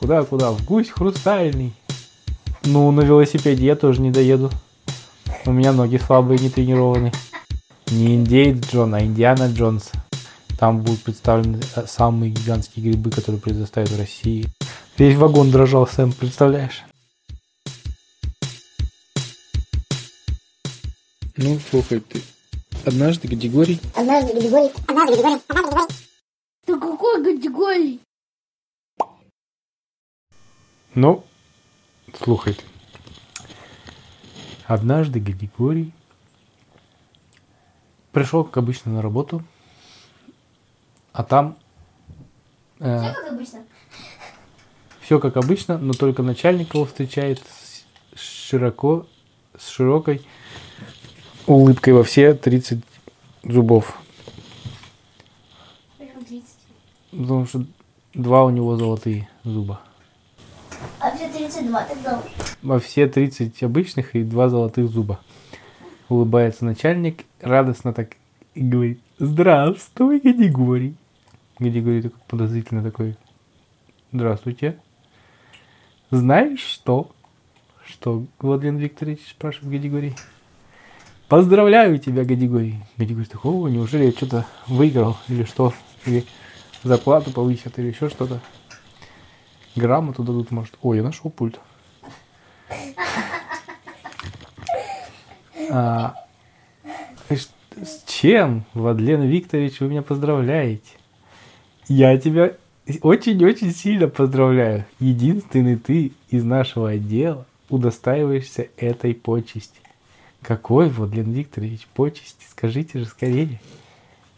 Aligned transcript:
Куда, 0.00 0.24
куда? 0.24 0.50
В 0.50 0.64
гусь 0.64 0.88
хрустальный. 0.88 1.74
Ну, 2.64 2.90
на 2.90 3.02
велосипеде 3.02 3.66
я 3.66 3.76
тоже 3.76 4.00
не 4.00 4.10
доеду. 4.10 4.50
У 5.44 5.52
меня 5.52 5.72
ноги 5.72 5.98
слабые, 5.98 6.38
не 6.38 6.48
тренированные. 6.48 7.12
Не 7.90 8.14
индейец 8.16 8.64
Джон, 8.66 8.94
а 8.94 9.02
Индиана 9.02 9.52
Джонс. 9.52 9.90
Там 10.58 10.80
будут 10.80 11.02
представлены 11.02 11.60
э, 11.76 11.84
самые 11.86 12.32
гигантские 12.32 12.86
грибы, 12.86 13.10
которые 13.10 13.42
произрастают 13.42 13.90
в 13.90 13.98
России. 13.98 14.46
Весь 14.96 15.16
вагон 15.16 15.50
дрожал, 15.50 15.86
Сэм, 15.86 16.12
представляешь? 16.12 16.82
Ну, 21.36 21.58
слушай, 21.70 22.00
ты 22.00 22.22
однажды 22.86 23.28
Гадигорий... 23.28 23.80
Однажды 23.94 24.32
Гадигорий... 24.32 24.70
Однажды 24.86 25.16
Гадигорий... 25.16 25.40
Однажды 25.48 25.64
Гадигорий... 25.68 25.94
Ты 26.66 26.78
какой 26.78 27.24
категории? 27.24 28.00
Ну, 30.94 31.24
слухай 32.18 32.54
ты. 32.54 32.64
Однажды 34.66 35.20
Гадигорий 35.20 35.92
пришел, 38.12 38.44
как 38.44 38.58
обычно, 38.58 38.92
на 38.92 39.02
работу, 39.02 39.42
а 41.12 41.22
там 41.24 41.56
э, 42.78 43.00
Все 43.00 43.14
как 43.14 43.32
обычно. 43.32 43.64
все 45.00 45.18
как 45.20 45.36
обычно, 45.36 45.78
но 45.78 45.92
только 45.92 46.22
начальник 46.22 46.74
его 46.74 46.84
встречает 46.84 47.40
с 48.14 48.18
широко, 48.20 49.06
с 49.58 49.68
широкой 49.68 50.24
улыбкой 51.46 51.92
во 51.94 52.04
все 52.04 52.34
30 52.34 52.84
зубов. 53.44 53.98
Почему 55.98 56.22
30? 56.22 56.48
Потому 57.10 57.46
что 57.46 57.64
два 58.14 58.44
у 58.44 58.50
него 58.50 58.76
золотые 58.76 59.28
зуба. 59.42 59.80
А 60.98 61.14
все 61.14 61.28
32, 61.28 61.84
так 61.84 62.02
думаешь? 62.02 62.56
Во 62.62 62.78
все 62.78 63.06
30 63.06 63.62
обычных 63.62 64.14
и 64.14 64.22
два 64.22 64.48
золотых 64.48 64.88
зуба. 64.88 65.20
Улыбается 66.08 66.64
начальник, 66.64 67.24
радостно 67.40 67.92
так 67.92 68.16
и 68.54 68.62
говорит, 68.62 69.00
здравствуй, 69.18 70.20
Гадигорий. 70.20 70.96
Гадигорий 71.58 72.02
такой 72.02 72.18
подозрительно 72.28 72.82
такой, 72.82 73.16
здравствуйте. 74.12 74.78
Знаешь 76.10 76.60
что? 76.60 77.10
Что, 77.84 78.24
Владимир 78.40 78.80
Викторович, 78.80 79.20
спрашивает 79.30 79.72
Гадигорий. 79.72 80.16
Поздравляю 81.28 81.98
тебя, 81.98 82.24
Гадигорий. 82.24 82.82
Гадигорий 82.96 83.26
такой, 83.26 83.52
о, 83.52 83.68
неужели 83.68 84.06
я 84.06 84.10
что-то 84.10 84.46
выиграл 84.66 85.16
или 85.28 85.44
что? 85.44 85.72
Или 86.06 86.24
зарплату 86.82 87.30
повысят 87.30 87.78
или 87.78 87.88
еще 87.88 88.08
что-то. 88.08 88.40
Грамоту 89.80 90.22
дадут, 90.22 90.50
может. 90.50 90.74
Ой, 90.82 90.98
я 90.98 91.02
нашел 91.02 91.30
пульт. 91.30 91.58
А, 95.72 96.14
с 97.28 98.04
чем, 98.06 98.64
Владлен 98.74 99.22
Викторович, 99.22 99.80
вы 99.80 99.88
меня 99.88 100.02
поздравляете? 100.02 100.90
Я 101.88 102.18
тебя 102.18 102.52
очень-очень 103.02 103.72
сильно 103.72 104.08
поздравляю. 104.08 104.84
Единственный 104.98 105.76
ты 105.76 106.12
из 106.28 106.44
нашего 106.44 106.90
отдела 106.90 107.46
удостаиваешься 107.68 108.68
этой 108.76 109.14
почести. 109.14 109.80
Какой, 110.42 110.88
Владлен 110.88 111.30
Викторович, 111.32 111.86
почести? 111.94 112.44
Скажите 112.48 112.98
же 112.98 113.06
скорее. 113.06 113.60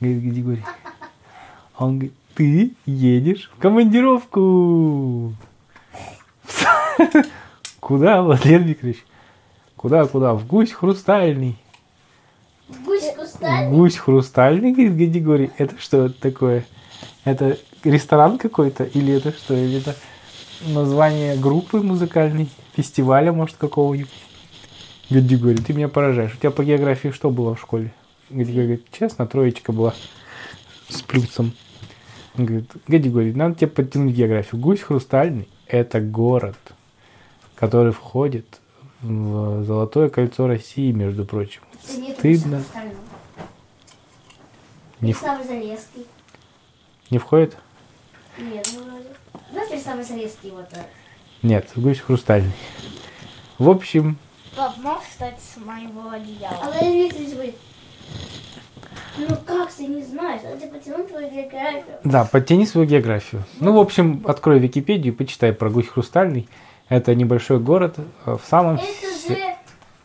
Говорит 0.01 0.23
Григорий. 0.23 0.65
Он 1.79 1.98
говорит, 1.98 2.15
ты 2.35 2.73
едешь 2.87 3.51
в 3.55 3.61
командировку. 3.61 5.35
Куда, 7.81 8.23
Владлен 8.23 8.63
Викторович? 8.63 9.05
Куда, 9.77 10.07
куда? 10.07 10.35
В 10.35 10.47
гусь 10.47 10.73
хрустальный. 10.73 11.57
Гусь 12.85 13.13
кустальный? 13.17 13.77
Гусь 13.77 13.97
хрустальный, 13.97 14.73
говорит 14.73 14.97
Гадигорий. 14.97 15.51
Это 15.59 15.79
что 15.79 16.09
такое? 16.09 16.65
Это 17.25 17.59
ресторан 17.85 18.39
какой-то? 18.39 18.85
Или 18.85 19.15
это 19.15 19.33
что? 19.33 19.55
Или 19.55 19.79
это 19.79 19.97
название 20.67 21.37
группы 21.37 21.81
музыкальной? 21.81 22.48
Фестиваля, 22.77 23.33
может, 23.33 23.57
какого-нибудь? 23.57 24.11
Гадигорий, 25.11 25.63
ты 25.63 25.73
меня 25.73 25.89
поражаешь. 25.89 26.35
У 26.35 26.37
тебя 26.37 26.51
по 26.51 26.65
географии 26.65 27.09
что 27.09 27.31
было 27.31 27.55
в 27.55 27.61
школе? 27.61 27.92
Гадигорий 28.31 28.67
говорит, 28.67 28.87
честно, 28.97 29.27
троечка 29.27 29.73
была 29.73 29.95
с 30.89 31.03
плюсом. 31.03 31.53
Он 32.39 32.47
говорит, 32.47 32.70
Гадигорий, 32.89 33.33
надо 33.35 33.55
тебе 33.57 33.67
подтянуть 33.69 34.15
географию. 34.15 34.61
Гусь 34.61 34.81
хрустальный– 34.81 35.48
это 35.67 36.01
город, 36.01 36.57
который 37.55 37.93
входит 37.93 38.61
в 39.03 39.65
Золотое 39.65 40.09
кольцо 40.09 40.47
России, 40.47 40.92
между 40.92 41.25
прочим. 41.25 41.61
Нет, 41.97 42.17
Стыдно. 42.19 42.63
Не, 45.01 45.13
в- 45.13 45.23
не 47.11 47.19
входит? 47.19 47.57
Нет, 48.39 48.69
ну 48.75 48.85
вроде. 48.85 49.09
Знаешь, 49.51 49.71
Переславль-Залесский 49.71 50.51
вот. 50.53 50.69
Нет, 51.42 51.69
гусь 51.77 51.98
хрустальный. 52.01 52.53
В 53.59 53.69
общем, 53.69 54.17
Пап, 54.57 54.77
можешь 54.79 55.09
встать 55.09 55.39
с 55.41 55.57
моего 55.59 56.11
одеяла? 56.11 56.57
А 56.63 56.71
Владимир 56.71 57.05
Викторович 57.07 57.33
говорит, 57.33 57.57
ну 59.18 59.36
как 59.46 59.73
ты 59.73 59.86
не 59.86 60.02
знаешь, 60.02 60.42
надо 60.42 60.58
тебе 60.58 60.70
потянуть 60.70 61.08
твою 61.08 61.30
географию. 61.30 61.98
да, 62.05 62.24
подтяни 62.24 62.67
свою 62.67 62.86
географию. 62.86 63.45
Ну, 63.61 63.73
в 63.74 63.78
общем, 63.78 64.23
открой 64.27 64.58
Википедию 64.58 65.14
почитай 65.14 65.52
про 65.52 65.70
гусь 65.70 65.89
хрустальный. 65.89 66.48
Это 66.89 67.14
небольшой 67.14 67.58
город 67.58 67.96
э, 67.98 68.36
в 68.36 68.46
самом... 68.46 68.77
Это 68.77 68.84
же, 68.84 69.39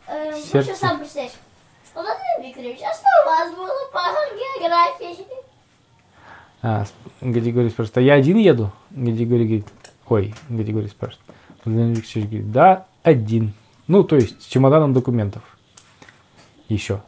э, 0.07 0.33
сердце. 0.33 0.69
можешь 0.69 0.77
сам 0.77 0.99
представить. 0.99 1.33
Владимир 1.93 2.47
Викторович, 2.47 2.79
а 2.81 2.93
что 2.93 3.07
у 3.23 3.29
вас 3.29 3.55
было 3.55 3.91
по 3.91 3.99
географии? 4.61 5.25
А, 6.61 6.85
Гадигорий 7.21 7.69
спрашивает, 7.69 7.97
а 7.97 8.01
я 8.01 8.13
один 8.13 8.37
еду? 8.37 8.71
Гадигорий 8.91 9.45
говорит, 9.45 9.67
ой, 10.07 10.33
Гадигорий 10.49 10.89
спрашивает. 10.89 11.25
Владимир 11.65 11.97
Викторович 11.97 12.29
говорит, 12.29 12.51
да, 12.51 12.85
один. 13.03 13.53
Ну, 13.87 14.03
то 14.03 14.15
есть 14.15 14.41
с 14.41 14.45
чемоданом 14.45 14.93
документов. 14.93 15.43
Еще. 16.67 17.01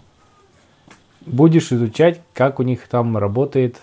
Будешь 1.26 1.72
изучать, 1.72 2.22
как 2.34 2.60
у 2.60 2.64
них 2.64 2.88
там 2.88 3.18
работает 3.18 3.82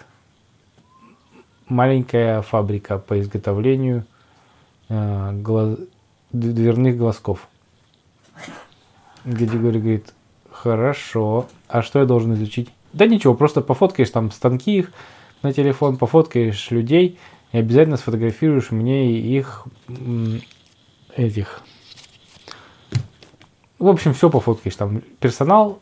маленькая 1.68 2.42
фабрика 2.42 2.98
по 2.98 3.20
изготовлению 3.20 4.04
э, 4.88 5.32
глаз- 5.32 5.78
дверных 6.32 6.96
глазков. 6.96 7.48
Гадигорий 9.24 9.80
говорит, 9.80 10.14
хорошо, 10.50 11.48
а 11.68 11.82
что 11.82 11.98
я 11.98 12.04
должен 12.06 12.34
изучить? 12.34 12.70
Да 12.92 13.06
ничего, 13.06 13.34
просто 13.34 13.60
пофоткаешь 13.60 14.10
там 14.10 14.30
станки 14.30 14.78
их 14.78 14.92
на 15.42 15.52
телефон, 15.52 15.96
пофоткаешь 15.96 16.70
людей 16.70 17.18
и 17.52 17.58
обязательно 17.58 17.96
сфотографируешь 17.96 18.70
мне 18.70 19.18
их 19.18 19.66
этих. 21.14 21.62
В 23.78 23.88
общем, 23.88 24.14
все 24.14 24.30
пофоткаешь. 24.30 24.76
Там 24.76 25.02
персонал, 25.20 25.80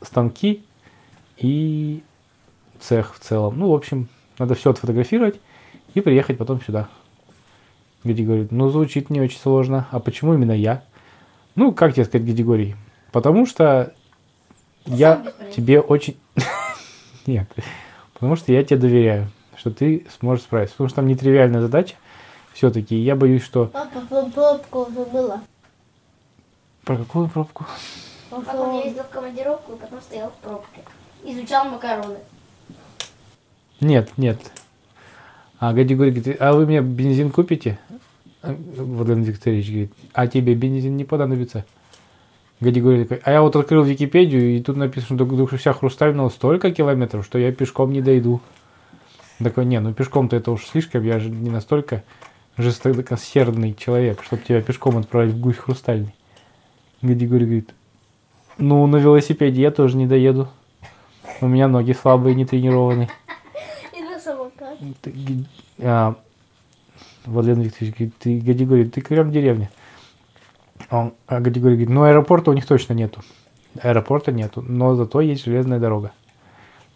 станки 0.00 0.64
и 1.36 2.02
цех 2.80 3.14
в 3.14 3.18
целом. 3.20 3.58
Ну, 3.58 3.70
в 3.70 3.74
общем, 3.74 4.08
надо 4.38 4.54
все 4.54 4.70
отфотографировать 4.70 5.40
и 5.94 6.00
приехать 6.00 6.38
потом 6.38 6.60
сюда. 6.60 6.88
Геди 8.04 8.22
говорит, 8.22 8.52
ну, 8.52 8.68
звучит 8.68 9.10
не 9.10 9.20
очень 9.20 9.38
сложно. 9.38 9.88
А 9.90 9.98
почему 9.98 10.34
именно 10.34 10.52
я? 10.52 10.82
Ну, 11.54 11.72
как 11.72 11.94
тебе 11.94 12.04
сказать, 12.04 12.26
Григорий? 12.26 12.76
Потому 13.12 13.46
что 13.46 13.94
я 14.84 15.16
бесполезен. 15.16 15.54
тебе 15.54 15.80
очень... 15.80 16.16
Нет. 17.26 17.48
Потому 18.12 18.36
что 18.36 18.52
я 18.52 18.62
тебе 18.64 18.78
доверяю, 18.78 19.30
что 19.56 19.70
ты 19.70 20.06
сможешь 20.18 20.44
справиться. 20.44 20.74
Потому 20.74 20.88
что 20.88 20.96
там 20.96 21.06
нетривиальная 21.06 21.60
задача. 21.60 21.94
Все-таки 22.52 22.96
я 22.96 23.16
боюсь, 23.16 23.42
что... 23.42 23.66
Папа, 23.66 24.00
пробку 24.32 24.88
забыла. 24.94 25.40
Про 26.84 26.98
какую 26.98 27.28
пробку? 27.28 27.64
Как 28.30 28.54
он 28.54 28.84
ездил 28.84 29.04
в 29.04 29.08
командировку 29.08 29.72
и 29.72 29.76
потом 29.76 30.00
стоял 30.02 30.30
в 30.30 30.34
пробке. 30.44 30.82
Изучал 31.24 31.70
макароны. 31.70 32.18
Нет, 33.80 34.10
нет. 34.16 34.38
А 35.58 35.72
Гадигорий 35.72 36.12
говорит, 36.12 36.36
а 36.40 36.52
вы 36.52 36.66
мне 36.66 36.80
бензин 36.82 37.30
купите? 37.30 37.78
Владимир 38.42 39.30
Викторович 39.30 39.68
говорит, 39.68 39.92
а 40.12 40.26
тебе 40.26 40.54
бензин 40.54 40.96
не 40.96 41.04
понадобится. 41.04 41.64
Гадигорий 42.60 43.04
такой, 43.04 43.22
а 43.24 43.32
я 43.32 43.42
вот 43.42 43.56
открыл 43.56 43.82
Википедию, 43.82 44.56
и 44.56 44.62
тут 44.62 44.76
написано, 44.76 45.16
что 45.16 45.56
вся 45.56 45.72
хрустального 45.72 46.28
столько 46.28 46.70
километров, 46.70 47.24
что 47.24 47.38
я 47.38 47.52
пешком 47.52 47.92
не 47.92 48.00
дойду. 48.00 48.40
Такой, 49.38 49.64
не, 49.64 49.80
ну 49.80 49.92
пешком-то 49.92 50.36
это 50.36 50.50
уж 50.50 50.64
слишком, 50.64 51.02
я 51.02 51.18
же 51.18 51.30
не 51.30 51.50
настолько 51.50 52.04
жестокосердный 52.56 53.74
человек, 53.74 54.22
чтобы 54.22 54.42
тебя 54.42 54.62
пешком 54.62 54.98
отправить 54.98 55.34
в 55.34 55.40
гусь 55.40 55.56
хрустальный. 55.56 56.14
Гадигорий 57.02 57.46
говорит, 57.46 57.70
ну 58.58 58.86
на 58.86 58.96
велосипеде 58.96 59.60
я 59.60 59.70
тоже 59.70 59.96
не 59.96 60.06
доеду. 60.06 60.48
У 61.40 61.46
меня 61.46 61.68
ноги 61.68 61.92
слабые, 61.92 62.34
не 62.34 62.44
тренированные. 62.44 63.08
И 63.96 64.00
на 64.02 64.18
самокат. 64.18 64.78
Ты 65.02 65.10
ги- 65.10 65.44
а, 65.78 66.14
Владимир 67.24 67.60
Викторович 67.64 67.94
говорит, 67.94 68.14
ты, 68.18 68.40
Гади 68.40 68.64
говорит, 68.64 68.94
ты 68.94 69.00
прям 69.02 69.28
в 69.30 69.32
деревне. 69.32 69.70
Он, 70.90 71.14
а 71.26 71.40
Гади 71.40 71.58
говорит, 71.60 71.88
ну 71.88 72.02
аэропорта 72.04 72.50
у 72.50 72.54
них 72.54 72.66
точно 72.66 72.92
нету. 72.94 73.22
Аэропорта 73.82 74.30
нету, 74.32 74.62
но 74.62 74.94
зато 74.94 75.20
есть 75.20 75.44
железная 75.44 75.78
дорога. 75.80 76.12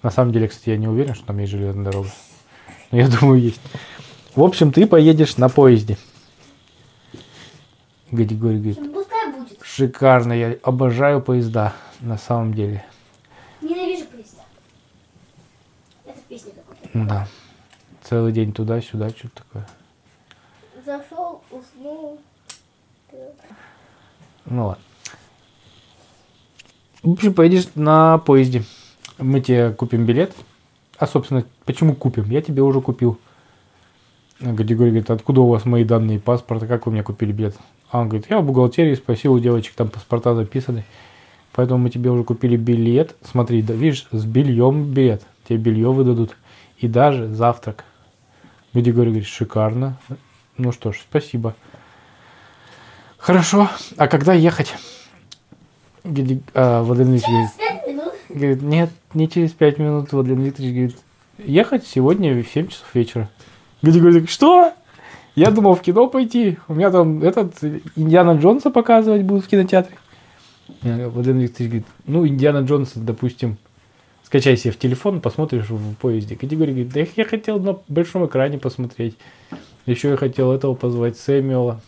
На 0.03 0.11
самом 0.11 0.33
деле, 0.33 0.49
кстати, 0.49 0.71
я 0.71 0.77
не 0.77 0.87
уверен, 0.87 1.15
что 1.15 1.27
там 1.27 1.39
есть 1.39 1.51
железная 1.51 1.85
дорога. 1.85 2.11
Но 2.91 2.99
я 2.99 3.09
думаю, 3.21 3.41
есть. 3.41 3.61
В 4.37 4.43
общем, 4.43 4.71
ты 4.73 4.87
поедешь 4.87 5.37
на 5.37 5.49
поезде. 5.49 5.97
Гади 8.11 8.35
говорит, 8.35 8.79
Ну, 8.81 9.05
шикарно, 9.63 10.33
я 10.33 10.57
обожаю 10.63 11.21
поезда, 11.21 11.73
на 12.01 12.17
самом 12.19 12.55
деле. 12.55 12.85
Ненавижу 13.61 14.05
поезда. 14.07 14.43
Это 16.07 16.19
песня 16.29 16.53
какая-то. 16.53 16.88
Да. 17.07 17.29
Целый 18.03 18.33
день 18.33 18.53
туда-сюда, 18.53 19.11
что-то 19.11 19.43
такое. 19.43 19.69
Зашел, 20.85 21.43
уснул. 21.51 22.19
Ну 24.47 24.67
ладно. 24.67 24.83
В 27.03 27.13
общем, 27.13 27.35
поедешь 27.35 27.69
на 27.75 28.19
поезде. 28.19 28.65
Мы 29.19 29.41
тебе 29.41 29.71
купим 29.71 30.07
билет. 30.07 30.35
А, 30.99 31.07
собственно, 31.07 31.45
почему 31.65 31.95
купим? 31.95 32.25
Я 32.31 32.43
тебе 32.43 32.63
уже 32.63 32.81
купил. 32.81 33.19
Гадигорий 34.41 34.91
говорит, 34.91 35.11
откуда 35.11 35.41
у 35.41 35.49
вас 35.49 35.65
мои 35.65 35.85
данные 35.85 36.21
паспорта, 36.21 36.67
как 36.67 36.87
вы 36.87 36.93
мне 36.93 37.03
купили 37.03 37.33
билет? 37.33 37.57
А 37.91 38.01
он 38.01 38.09
говорит, 38.09 38.31
я 38.31 38.41
в 38.41 38.45
бухгалтерии 38.45 38.95
спросил 38.95 39.33
у 39.33 39.39
девочек, 39.39 39.75
там 39.75 39.89
паспорта 39.89 40.35
записаны. 40.35 40.85
Поэтому 41.53 41.79
мы 41.79 41.91
тебе 41.91 42.11
уже 42.11 42.25
купили 42.25 42.57
билет. 42.57 43.17
Смотри, 43.23 43.63
да, 43.63 43.75
видишь, 43.75 44.07
с 44.13 44.25
бельем 44.25 44.93
билет. 44.93 45.23
Тебе 45.49 45.59
белье 45.59 45.93
выдадут. 45.93 46.37
И 46.79 46.87
даже 46.89 47.29
завтрак. 47.35 47.85
Гадигорий 48.73 49.11
говорит, 49.11 49.29
шикарно. 49.29 49.97
Ну 50.57 50.73
что 50.73 50.93
ж, 50.93 50.99
спасибо. 51.09 51.55
Хорошо. 53.17 53.69
А 53.97 54.07
когда 54.09 54.33
ехать? 54.33 54.75
Геди- 56.05 56.43
а, 56.55 56.83
Владимир 56.83 57.15
Викторович 57.15 57.49
говорит, 57.59 58.11
говорит, 58.29 58.63
нет, 58.63 58.91
не 59.15 59.29
через 59.29 59.53
пять 59.53 59.79
минут. 59.79 60.13
Владимир 60.13 60.41
Викторович 60.47 60.73
говорит, 60.75 60.97
ехать 61.39 61.87
сегодня 61.87 62.33
в 62.35 62.47
7 62.49 62.69
часов 62.69 62.95
вечера. 62.95 63.29
Геди 63.83 63.99
говорит, 63.99 64.31
что? 64.31 64.73
Я 65.35 65.51
думал 65.51 65.75
в 65.75 65.83
кино 65.83 66.09
пойти. 66.09 66.59
У 66.69 66.75
меня 66.75 66.91
там 66.91 67.23
этот 67.23 67.55
Индиана 67.97 68.39
Джонса 68.39 68.71
показывать 68.71 69.23
будут 69.23 69.45
в 69.45 69.49
кинотеатре. 69.49 69.97
Владимир 70.83 71.43
Викторович 71.43 71.71
говорит, 71.71 71.87
ну, 72.07 72.27
Индиана 72.27 72.65
Джонса, 72.65 73.01
допустим, 73.01 73.57
скачай 74.25 74.57
себе 74.57 74.73
в 74.73 74.79
телефон, 74.79 75.21
посмотришь 75.21 75.71
в 75.71 75.95
поезде. 75.97 76.37
Категория 76.37 76.73
говорит, 76.73 76.93
да 76.93 77.01
я 77.17 77.25
хотел 77.25 77.59
на 77.59 77.79
большом 77.89 78.27
экране 78.27 78.59
посмотреть. 78.59 79.17
Еще 79.87 80.11
я 80.11 80.17
хотел 80.17 80.53
этого 80.53 80.75
позвать 80.75 81.17
Сэмюэла. 81.19 81.81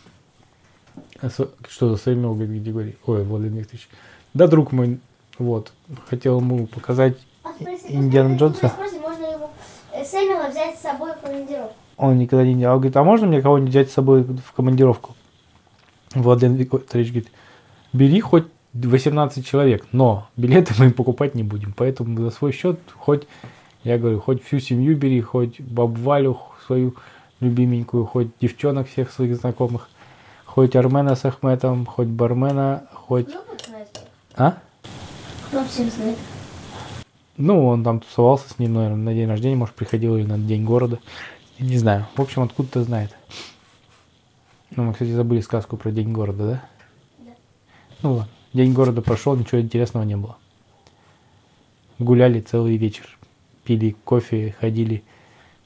Что 1.69 1.89
за 1.89 1.97
Сэмюэл, 1.97 2.33
говорит 2.33 2.59
Категория? 2.59 2.95
Ой, 3.05 3.23
Владимир 3.23 3.59
Викторович. 3.59 3.87
Да, 4.33 4.47
друг 4.47 4.71
мой, 4.71 4.99
вот, 5.37 5.71
хотел 6.09 6.39
ему 6.39 6.67
показать 6.67 7.17
А 7.43 7.53
спроси, 7.53 7.85
Индиана 7.89 8.37
Джонса. 8.37 8.69
спроси, 8.69 8.97
можно 8.97 9.25
его 9.25 9.49
э, 9.93 10.03
Сэмюэла 10.03 10.49
взять 10.49 10.77
с 10.77 10.81
собой 10.81 11.11
в 11.13 11.19
командировку? 11.21 11.75
Он 11.97 12.17
никогда 12.17 12.43
не 12.45 12.55
делал. 12.55 12.73
Он 12.75 12.79
говорит, 12.79 12.97
а 12.97 13.03
можно 13.03 13.27
мне 13.27 13.41
кого-нибудь 13.41 13.69
взять 13.69 13.91
с 13.91 13.93
собой 13.93 14.23
в 14.23 14.53
командировку? 14.53 15.15
Владимир 16.15 16.57
Викторович 16.57 17.09
говорит, 17.09 17.31
бери 17.93 18.19
хоть 18.19 18.47
18 18.73 19.45
человек, 19.45 19.85
но 19.91 20.27
билеты 20.37 20.73
мы 20.79 20.91
покупать 20.91 21.35
не 21.35 21.43
будем. 21.43 21.73
Поэтому 21.75 22.17
за 22.21 22.29
свой 22.31 22.51
счет 22.51 22.79
хоть, 22.97 23.27
я 23.83 23.97
говорю, 23.97 24.19
хоть 24.19 24.43
всю 24.43 24.59
семью 24.59 24.95
бери, 24.97 25.21
хоть 25.21 25.59
бабу 25.59 26.01
Валю 26.01 26.39
свою 26.65 26.95
любименькую, 27.39 28.05
хоть 28.05 28.27
девчонок 28.39 28.87
всех 28.87 29.11
своих 29.11 29.35
знакомых, 29.35 29.89
хоть 30.45 30.75
Армена 30.75 31.15
с 31.15 31.25
Ахметом, 31.25 31.85
хоть 31.85 32.07
Бармена, 32.07 32.87
хоть... 32.93 33.29
А? 34.35 34.57
Кто 35.47 35.65
всем 35.65 35.89
знает? 35.89 36.17
Ну, 37.37 37.65
он 37.65 37.83
там 37.83 37.99
тусовался 37.99 38.49
с 38.49 38.59
ним, 38.59 38.75
наверное, 38.75 38.97
на 38.97 39.13
день 39.13 39.27
рождения, 39.27 39.55
может, 39.55 39.73
приходил 39.73 40.15
или 40.15 40.25
на 40.25 40.37
день 40.37 40.63
города. 40.63 40.99
Не 41.59 41.77
знаю. 41.77 42.05
В 42.15 42.21
общем, 42.21 42.43
откуда-то 42.43 42.83
знает. 42.83 43.15
Ну, 44.75 44.83
мы, 44.83 44.93
кстати, 44.93 45.11
забыли 45.11 45.41
сказку 45.41 45.75
про 45.75 45.91
день 45.91 46.11
города, 46.11 46.45
да? 46.45 46.63
Да. 47.19 47.31
Ну 48.03 48.13
ладно. 48.13 48.31
День 48.53 48.73
города 48.73 49.01
прошел, 49.01 49.35
ничего 49.35 49.61
интересного 49.61 50.03
не 50.03 50.17
было. 50.17 50.37
Гуляли 51.99 52.41
целый 52.41 52.75
вечер. 52.75 53.17
Пили 53.63 53.95
кофе, 54.03 54.55
ходили, 54.59 55.03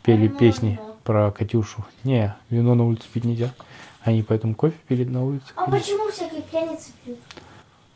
пели 0.03 0.27
песни 0.27 0.79
про 1.03 1.31
Катюшу. 1.31 1.83
Не, 2.03 2.35
вино 2.49 2.75
на 2.75 2.85
улице 2.85 3.05
пить 3.11 3.23
нельзя. 3.23 3.53
Они 4.01 4.21
поэтому 4.21 4.53
кофе 4.53 4.75
пили 4.87 5.03
на 5.03 5.25
улице. 5.25 5.45
А 5.55 5.65
ходили. 5.65 5.81
почему 5.81 6.11
всякие 6.11 6.41
пьяницы 6.43 6.91
пьют? 7.03 7.17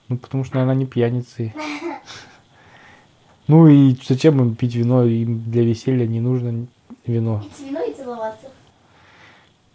Ну, 0.08 0.18
потому 0.18 0.44
что, 0.44 0.56
наверное, 0.56 0.76
они 0.76 0.86
пьяницы. 0.86 1.54
Ну 3.48 3.68
и 3.68 3.98
зачем 4.08 4.40
им 4.40 4.56
пить 4.56 4.76
вино? 4.76 5.06
Им 5.06 5.42
для 5.50 5.64
веселья 5.64 6.06
не 6.06 6.20
нужно 6.20 6.68
вино. 7.08 7.42
Пить 7.42 7.68
вино 7.68 7.82
и 7.82 7.94
целоваться. 7.96 8.52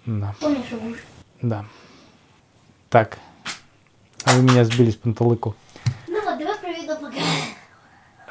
Да, 0.07 0.33
Помнишь, 0.41 1.03
да. 1.43 1.65
Так. 2.89 3.19
Вы 4.35 4.43
меня 4.43 4.65
сбили 4.65 4.91
с 4.91 4.97
панталыку. 4.97 5.55
Ну 6.09 6.15
вот, 6.25 6.39
давай 6.39 6.59
про 6.59 6.73
вино 6.73 6.97
поговорим. 6.97 7.25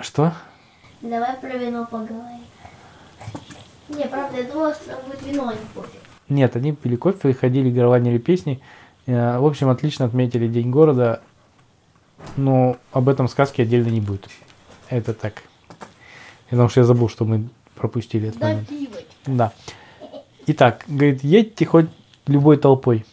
Что? 0.02 0.34
Давай 1.02 1.36
про 1.38 1.58
вино 1.58 1.88
поговорим. 1.90 2.44
Не, 3.88 4.06
правда, 4.08 4.38
я 4.42 4.44
думала, 4.44 4.74
что 4.74 4.86
там 4.90 4.98
будет 5.06 5.22
вино, 5.22 5.48
а 5.48 5.54
не 5.54 5.60
кофе. 5.74 5.98
Нет, 6.28 6.56
они 6.58 6.74
пили 6.74 6.98
кофе 6.98 7.34
ходили, 7.34 7.70
горланили 7.70 8.18
песни. 8.18 8.60
Э, 9.06 9.38
В 9.40 9.46
общем, 9.46 9.70
отлично 9.70 10.06
отметили 10.06 10.48
День 10.48 10.72
города. 10.72 11.22
Но 12.36 12.76
об 12.92 13.08
этом 13.08 13.30
сказки 13.30 13.62
отдельно 13.62 13.90
не 13.90 14.02
будет. 14.02 14.28
Это 14.90 15.14
так. 15.14 15.44
Потому 16.50 16.68
что 16.68 16.82
я 16.82 16.86
забыл, 16.86 17.08
что 17.08 17.24
мы 17.24 17.48
пропустили 17.76 18.30
этот 18.30 18.42
момент. 18.42 18.70
Да. 19.26 19.54
Итак, 20.48 20.84
говорит, 20.88 21.24
едьте 21.24 21.66
хоть 21.66 21.88
любой 22.28 22.58
толпой. 22.58 23.06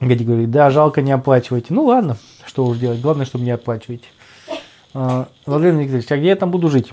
Гади 0.00 0.24
говорит, 0.24 0.50
да, 0.50 0.70
жалко 0.70 1.02
не 1.02 1.10
оплачивайте. 1.12 1.74
Ну 1.74 1.84
ладно, 1.84 2.16
что 2.46 2.64
уж 2.66 2.78
делать, 2.78 3.00
главное, 3.00 3.26
чтобы 3.26 3.44
не 3.44 3.50
оплачиваете. 3.50 4.06
А, 4.94 5.28
Владимир 5.44 5.82
Викторович, 5.82 6.12
а 6.12 6.16
где 6.16 6.28
я 6.28 6.36
там 6.36 6.50
буду 6.50 6.68
жить? 6.68 6.92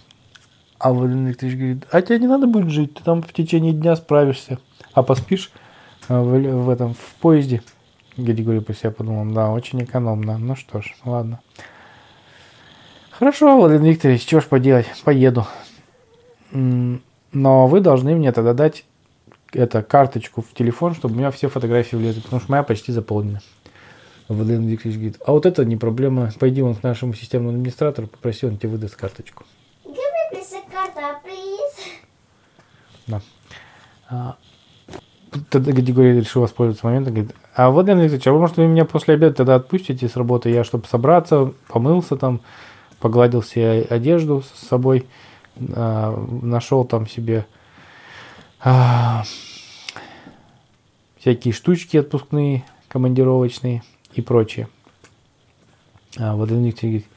А 0.80 0.92
Владимир 0.92 1.30
Викторович 1.30 1.58
говорит, 1.58 1.88
а 1.92 2.02
тебе 2.02 2.20
не 2.20 2.28
надо 2.28 2.48
будет 2.48 2.70
жить, 2.70 2.96
ты 2.96 3.04
там 3.04 3.22
в 3.22 3.32
течение 3.32 3.74
дня 3.74 3.96
справишься. 3.96 4.60
А 4.94 5.04
поспишь 5.04 5.52
а, 6.08 6.22
в, 6.22 6.38
в 6.40 6.70
этом, 6.70 6.94
в 6.94 7.16
поезде. 7.22 7.62
Гади 8.18 8.44
говорит, 8.44 8.66
про 8.66 8.74
себя 8.74 8.92
подумал, 8.92 9.34
да, 9.34 9.52
очень 9.52 9.84
экономно. 9.84 10.38
Ну 10.38 10.56
что 10.56 10.82
ж, 10.82 10.96
ладно. 11.04 11.42
Хорошо, 13.12 13.58
Владимир 13.58 13.92
Викторович, 13.92 14.24
что 14.24 14.42
ж 14.42 14.46
поделать, 14.46 14.88
поеду. 15.04 15.46
Но 16.52 17.68
вы 17.68 17.82
должны 17.82 18.16
мне 18.16 18.32
тогда 18.32 18.54
дать 18.54 18.86
это, 19.52 19.82
карточку 19.82 20.42
в 20.42 20.54
телефон, 20.54 20.96
чтобы 20.96 21.16
у 21.16 21.18
меня 21.18 21.32
все 21.32 21.50
фотографии 21.50 21.96
влезли, 21.96 22.22
потому 22.22 22.42
что 22.42 22.52
моя 22.52 22.64
почти 22.64 22.92
заполнена. 22.92 23.42
Владимир 24.28 24.62
Викторович 24.62 24.98
говорит, 24.98 25.22
а 25.26 25.32
вот 25.34 25.46
это 25.46 25.64
не 25.66 25.78
проблема. 25.78 26.32
Пойди 26.40 26.62
вон 26.62 26.76
к 26.76 26.84
нашему 26.84 27.14
системному 27.14 27.56
администратору, 27.56 28.08
попроси, 28.08 28.48
он 28.48 28.58
тебе 28.58 28.70
выдаст 28.70 28.96
карточку. 28.96 29.44
Да. 33.08 33.22
А, 34.10 34.36
Тогда 35.50 35.72
Григорий 35.72 36.20
решил 36.20 36.42
воспользоваться 36.42 36.86
моментом, 36.86 37.14
говорит, 37.14 37.36
а 37.54 37.70
Владимир 37.70 38.04
Викторович, 38.04 38.28
а 38.28 38.34
вы, 38.34 38.40
может, 38.40 38.58
вы 38.58 38.68
меня 38.68 38.86
после 38.86 39.16
обеда 39.16 39.36
тогда 39.36 39.56
отпустите 39.56 40.08
с 40.08 40.16
работы, 40.16 40.50
я, 40.50 40.64
чтобы 40.64 40.86
собраться, 40.88 41.54
помылся 41.68 42.16
там, 42.16 42.42
погладил 43.00 43.44
себе 43.44 43.86
одежду 43.90 44.42
с 44.42 44.68
собой, 44.68 45.06
а, 45.76 46.16
нашел 46.42 46.86
там 46.86 47.08
себе 47.08 47.46
а, 48.66 49.24
всякие 51.20 51.54
штучки 51.54 51.98
отпускные, 51.98 52.66
командировочные 52.88 53.84
и 54.14 54.22
прочее. 54.22 54.68
А 56.18 56.36
Владимир 56.36 56.68
Викторович 56.68 57.04
говорит, 57.04 57.08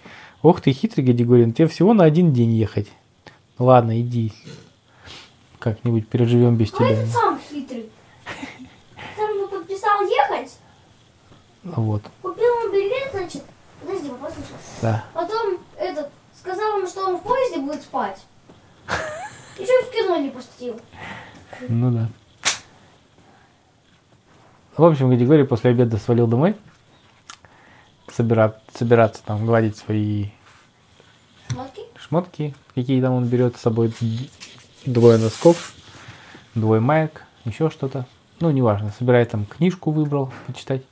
ох 0.43 0.61
ты 0.61 0.73
хитрый 0.73 1.05
Григорий, 1.07 1.51
тебе 1.53 1.67
всего 1.69 1.95
на 1.95 2.05
один 2.05 2.33
день 2.33 2.53
ехать. 2.53 2.89
Ладно, 3.59 3.99
иди. 4.01 4.33
Как-нибудь 5.59 6.07
переживем 6.09 6.57
без 6.57 6.73
А 6.75 6.77
тебя. 6.77 6.91
этот 6.91 7.09
сам 7.11 7.41
хитрый. 7.41 7.89
Сам 9.17 9.31
ему 9.31 9.49
подписал 9.49 10.03
ехать, 10.03 10.59
Вот, 11.65 12.03
купил 12.23 12.45
ему 12.45 12.73
билет, 12.73 13.11
значит. 13.13 13.43
Подожди, 13.81 14.11
послушай. 14.21 14.55
да. 14.83 15.05
Потом 15.15 15.59
этот 15.79 16.11
сказал 16.39 16.79
ему, 16.79 16.87
что 16.87 17.07
он 17.09 17.17
в 17.17 17.23
поезде 17.23 17.61
будет 17.61 17.83
спать. 17.83 18.21
Еще 19.59 19.73
в 19.85 19.91
кино 19.93 20.17
не 20.19 20.31
пустил. 20.31 20.79
Ну 21.69 21.91
да. 21.91 22.09
В 24.77 24.85
общем, 24.85 25.11
Григорий 25.11 25.45
после 25.45 25.71
обеда 25.71 25.97
свалил 25.99 26.27
домой. 26.27 26.55
Собирать, 28.13 28.57
собираться 28.75 29.23
там, 29.25 29.45
гладить 29.45 29.77
свои 29.77 30.29
Шмотки? 31.51 31.81
шмотки, 31.99 32.55
какие 32.75 33.01
там 33.03 33.15
он 33.15 33.27
берет 33.27 33.57
с 33.57 33.61
собой. 33.61 33.93
Двое 34.87 35.19
носков, 35.19 35.75
двое 36.55 36.81
маек, 36.81 37.25
еще 37.45 37.71
что-то. 37.71 38.07
Ну, 38.41 38.51
неважно, 38.51 38.93
собирает 38.97 39.31
там 39.31 39.45
книжку 39.47 39.91
выбрал 39.91 40.33
почитать. 40.47 40.83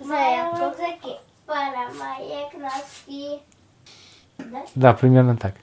Зая, 0.00 0.52
рюкзаки. 0.52 1.16
Пара 1.44 1.90
моих 1.98 2.52
носки. 2.54 3.40
Да? 4.38 4.64
Да, 4.74 4.92
примерно 4.92 5.36
так. 5.36 5.54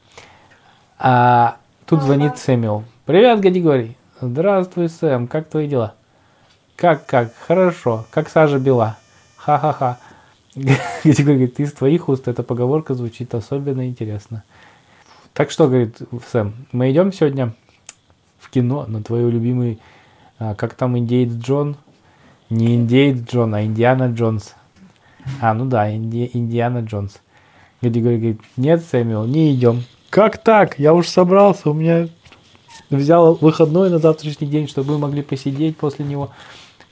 А 0.97 1.57
тут 1.85 2.01
звонит 2.01 2.37
Сэмюэл. 2.37 2.83
Привет, 3.05 3.39
Гадигорий. 3.39 3.95
Здравствуй, 4.21 4.87
Сэм, 4.87 5.27
как 5.27 5.49
твои 5.49 5.67
дела? 5.67 5.95
Как, 6.77 7.05
как? 7.05 7.33
Хорошо. 7.35 8.05
Как 8.11 8.29
сажа 8.29 8.59
бела. 8.59 8.97
Ха-ха-ха. 9.35 9.99
Гадигорий 10.55 11.23
говорит, 11.23 11.59
из 11.59 11.73
твоих 11.73 12.07
уст 12.07 12.29
эта 12.29 12.41
поговорка 12.41 12.93
звучит 12.93 13.35
особенно 13.35 13.85
интересно. 13.85 14.45
Так 15.33 15.51
что, 15.51 15.67
говорит 15.67 15.97
Сэм, 16.31 16.53
мы 16.71 16.91
идем 16.91 17.11
сегодня 17.11 17.53
в 18.39 18.49
кино 18.49 18.85
на 18.87 19.03
твою 19.03 19.29
любимый, 19.29 19.81
а, 20.39 20.55
как 20.55 20.75
там 20.75 20.97
индеец 20.97 21.33
Джон? 21.33 21.75
Не 22.49 22.75
индеец 22.75 23.17
Джон, 23.29 23.53
а 23.53 23.63
Индиана 23.63 24.13
Джонс. 24.13 24.55
А, 25.41 25.53
ну 25.53 25.65
да, 25.65 25.93
Инди- 25.93 26.31
Индиана 26.33 26.79
Джонс. 26.79 27.19
Гадигорий 27.81 28.17
говорит, 28.17 28.41
нет, 28.55 28.81
Сэмюэл, 28.81 29.25
не 29.25 29.53
идем. 29.53 29.83
Как 30.09 30.37
так? 30.37 30.79
Я 30.79 30.93
уж 30.93 31.09
собрался, 31.09 31.69
у 31.69 31.73
меня 31.73 32.07
взял 32.89 33.35
выходной 33.35 33.89
на 33.89 33.99
завтрашний 33.99 34.47
день, 34.47 34.67
чтобы 34.67 34.93
мы 34.93 34.99
могли 34.99 35.21
посидеть 35.21 35.77
после 35.77 36.05
него, 36.05 36.31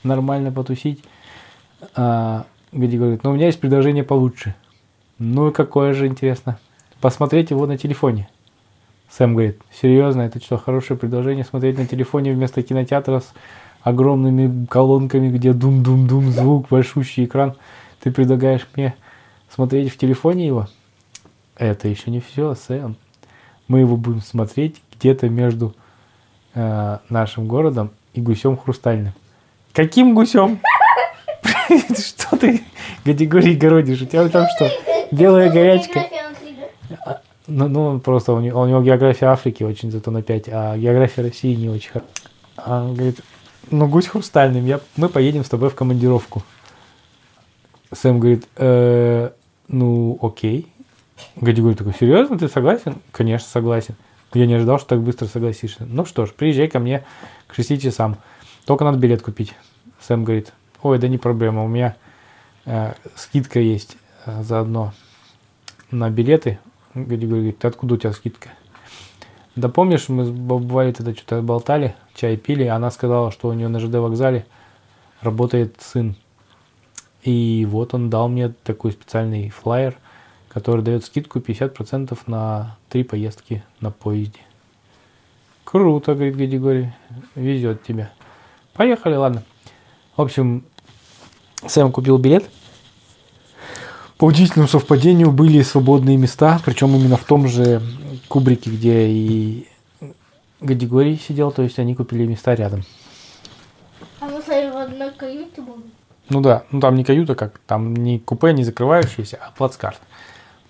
нормально 0.02 0.52
потусить. 0.52 1.02
А, 1.94 2.46
Гади 2.72 2.96
говорит, 2.96 3.24
ну 3.24 3.30
у 3.30 3.34
меня 3.34 3.46
есть 3.46 3.60
предложение 3.60 4.04
получше. 4.04 4.54
Ну 5.18 5.48
и 5.48 5.52
какое 5.52 5.92
же, 5.92 6.06
интересно. 6.06 6.58
Посмотреть 7.00 7.50
его 7.50 7.66
на 7.66 7.78
телефоне. 7.78 8.28
Сэм 9.10 9.34
говорит, 9.34 9.60
серьезно, 9.72 10.22
это 10.22 10.40
что, 10.40 10.58
хорошее 10.58 10.98
предложение 10.98 11.44
смотреть 11.44 11.78
на 11.78 11.86
телефоне 11.86 12.32
вместо 12.32 12.62
кинотеатра 12.62 13.20
с 13.20 13.32
огромными 13.82 14.66
колонками, 14.66 15.28
где 15.28 15.52
дум-дум-дум, 15.52 16.30
звук, 16.32 16.68
большущий 16.68 17.26
экран. 17.26 17.54
Ты 18.00 18.10
предлагаешь 18.10 18.66
мне 18.74 18.94
смотреть 19.54 19.92
в 19.92 19.98
телефоне 19.98 20.46
его? 20.46 20.66
Это 21.56 21.86
еще 21.86 22.10
не 22.10 22.20
все, 22.20 22.54
Сэм. 22.54 22.96
Мы 23.68 23.80
его 23.80 23.96
будем 23.96 24.20
смотреть 24.20 24.82
где-то 25.04 25.28
между 25.28 25.74
э, 26.54 26.98
нашим 27.10 27.46
городом 27.46 27.90
и 28.14 28.22
гусем 28.22 28.56
хрустальным. 28.56 29.12
Каким 29.74 30.14
гусем? 30.14 30.60
Что 31.98 32.38
ты 32.38 32.62
категории 33.04 33.54
городишь? 33.54 34.00
У 34.00 34.06
тебя 34.06 34.26
там 34.30 34.46
что? 34.56 34.70
Белая 35.10 35.52
горячка? 35.52 36.06
Ну, 37.46 37.68
ну, 37.68 38.00
просто 38.00 38.32
у 38.32 38.40
него, 38.40 38.62
у 38.62 38.66
него 38.66 38.80
география 38.80 39.26
Африки 39.26 39.62
очень 39.62 39.90
зато 39.90 40.10
на 40.10 40.22
5, 40.22 40.48
а 40.50 40.78
география 40.78 41.20
России 41.20 41.54
не 41.54 41.68
очень 41.68 41.90
хорошая. 41.90 42.14
Он 42.64 42.94
говорит, 42.94 43.20
ну, 43.70 43.86
гусь 43.86 44.06
хрустальным, 44.06 44.64
я, 44.64 44.80
мы 44.96 45.10
поедем 45.10 45.44
с 45.44 45.50
тобой 45.50 45.68
в 45.68 45.74
командировку. 45.74 46.42
Сэм 47.92 48.18
говорит, 48.18 48.48
«Э, 48.56 49.30
ну, 49.68 50.18
окей. 50.22 50.72
Гади 51.36 51.60
говорит, 51.60 51.78
такой, 51.78 51.92
серьезно, 51.92 52.38
ты 52.38 52.48
согласен? 52.48 53.02
Конечно, 53.12 53.46
согласен. 53.46 53.96
Я 54.34 54.46
не 54.46 54.54
ожидал, 54.54 54.78
что 54.78 54.88
так 54.88 55.02
быстро 55.02 55.26
согласишься. 55.26 55.86
Ну 55.86 56.04
что 56.04 56.26
ж, 56.26 56.32
приезжай 56.32 56.68
ко 56.68 56.80
мне 56.80 57.04
к 57.46 57.54
6 57.54 57.80
часам. 57.80 58.16
Только 58.66 58.84
надо 58.84 58.98
билет 58.98 59.22
купить. 59.22 59.54
Сэм 60.00 60.24
говорит, 60.24 60.52
ой, 60.82 60.98
да 60.98 61.08
не 61.08 61.18
проблема, 61.18 61.64
у 61.64 61.68
меня 61.68 61.96
э, 62.64 62.94
скидка 63.14 63.60
есть 63.60 63.96
э, 64.26 64.42
заодно 64.42 64.92
на 65.90 66.10
билеты. 66.10 66.58
Гади 66.94 67.26
говорит, 67.26 67.58
ты 67.58 67.68
откуда 67.68 67.94
у 67.94 67.96
тебя 67.96 68.12
скидка? 68.12 68.50
Да 69.56 69.68
помнишь, 69.68 70.08
мы 70.08 70.24
с 70.24 70.30
бабой 70.30 70.92
тогда 70.92 71.14
что-то 71.14 71.40
болтали, 71.40 71.94
чай 72.14 72.36
пили, 72.36 72.64
она 72.64 72.90
сказала, 72.90 73.30
что 73.30 73.48
у 73.48 73.52
нее 73.52 73.68
на 73.68 73.78
ЖД 73.78 73.94
вокзале 73.94 74.46
работает 75.20 75.76
сын. 75.80 76.16
И 77.22 77.66
вот 77.70 77.94
он 77.94 78.10
дал 78.10 78.28
мне 78.28 78.48
такой 78.64 78.92
специальный 78.92 79.50
флаер, 79.50 79.96
который 80.54 80.82
дает 80.82 81.04
скидку 81.04 81.40
50% 81.40 82.16
на 82.26 82.76
три 82.88 83.02
поездки 83.02 83.64
на 83.80 83.90
поезде. 83.90 84.38
Круто, 85.64 86.14
говорит 86.14 86.36
Гадигорий, 86.36 86.92
везет 87.34 87.82
тебе. 87.82 88.10
Поехали, 88.72 89.16
ладно. 89.16 89.42
В 90.16 90.22
общем, 90.22 90.64
Сэм 91.66 91.90
купил 91.90 92.18
билет. 92.18 92.48
По 94.16 94.26
удивительному 94.26 94.68
совпадению 94.68 95.32
были 95.32 95.60
свободные 95.62 96.16
места, 96.16 96.60
причем 96.64 96.94
именно 96.94 97.16
в 97.16 97.24
том 97.24 97.48
же 97.48 97.82
кубрике, 98.28 98.70
где 98.70 99.08
и 99.08 99.68
Гадигорий 100.60 101.18
сидел, 101.18 101.50
то 101.50 101.62
есть 101.62 101.80
они 101.80 101.96
купили 101.96 102.24
места 102.26 102.54
рядом. 102.54 102.84
А 104.20 104.26
мы 104.26 104.40
с 104.40 104.46
вами 104.46 104.70
в 104.70 104.76
одной 104.76 105.10
каюте 105.12 105.60
будем. 105.60 105.90
Ну 106.28 106.40
да, 106.40 106.64
ну 106.70 106.80
там 106.80 106.94
не 106.94 107.04
каюта 107.04 107.34
как, 107.34 107.58
там 107.66 107.94
не 107.94 108.20
купе 108.20 108.52
не 108.52 108.62
закрывающиеся, 108.62 109.38
а 109.42 109.50
плацкарт. 109.50 110.00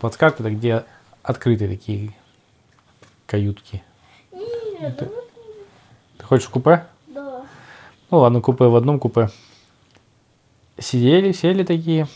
Плацкарт 0.05 0.39
это 0.39 0.51
где 0.51 0.85
открытые 1.23 1.67
такие 1.67 2.15
каютки. 3.25 3.83
Нет, 4.33 5.01
ну, 5.01 5.09
Ты 6.19 6.25
хочешь 6.27 6.47
купе? 6.49 6.85
да. 7.07 7.47
Ну 8.11 8.19
ладно, 8.19 8.43
купе 8.43 8.67
в 8.67 8.77
одном 8.77 9.01
купе. 9.01 9.31
Сидели, 10.79 11.33
сели 11.33 11.65
такие. 11.65 12.07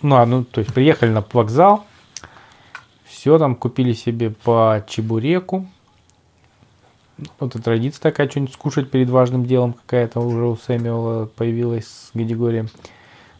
Ну, 0.00 0.16
а, 0.16 0.24
ну, 0.24 0.44
то 0.44 0.62
есть 0.62 0.72
приехали 0.72 1.10
на 1.10 1.22
вокзал. 1.30 1.84
Все, 3.04 3.38
там 3.38 3.54
купили 3.54 3.92
себе 3.92 4.30
по 4.30 4.82
чебуреку. 4.88 5.68
Вот 7.38 7.54
это 7.54 7.62
традиция 7.62 8.00
такая, 8.00 8.30
что-нибудь 8.30 8.54
скушать 8.54 8.90
перед 8.90 9.10
важным 9.10 9.44
делом 9.44 9.74
какая-то 9.74 10.20
уже 10.20 10.46
у 10.46 10.56
Сэмюэла 10.56 11.26
появилась 11.26 11.86
с 11.86 12.10
Гадигорием. 12.14 12.70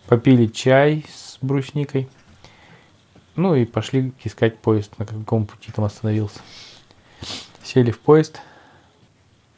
Попили 0.06 0.48
чай 0.48 1.06
с 1.08 1.38
брусникой. 1.40 2.10
Ну 3.34 3.54
и 3.54 3.64
пошли 3.64 4.12
искать 4.24 4.58
поезд, 4.58 4.98
на 4.98 5.06
каком 5.06 5.46
пути 5.46 5.72
там 5.72 5.84
остановился. 5.84 6.40
Сели 7.62 7.90
в 7.90 8.00
поезд. 8.00 8.40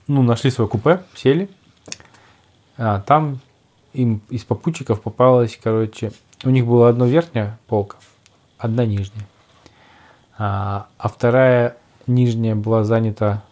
Ну, 0.06 0.22
нашли 0.22 0.50
свое 0.50 0.68
купе, 0.68 1.02
сели. 1.14 1.48
А, 2.76 3.00
там 3.00 3.40
им 3.92 4.20
из 4.28 4.44
попутчиков 4.44 5.00
попалась, 5.00 5.58
короче, 5.60 6.12
у 6.44 6.50
них 6.50 6.66
была 6.66 6.90
одна 6.90 7.06
верхняя 7.06 7.58
полка, 7.66 7.96
одна 8.58 8.84
нижняя. 8.84 9.26
А, 10.36 10.88
а 10.98 11.08
вторая 11.08 11.76
нижняя 12.06 12.54
была 12.54 12.84
занята... 12.84 13.42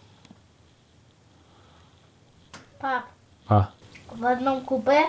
Пап, 2.78 3.04
А, 3.46 3.70
в 4.10 4.26
одном 4.26 4.62
купе 4.62 5.06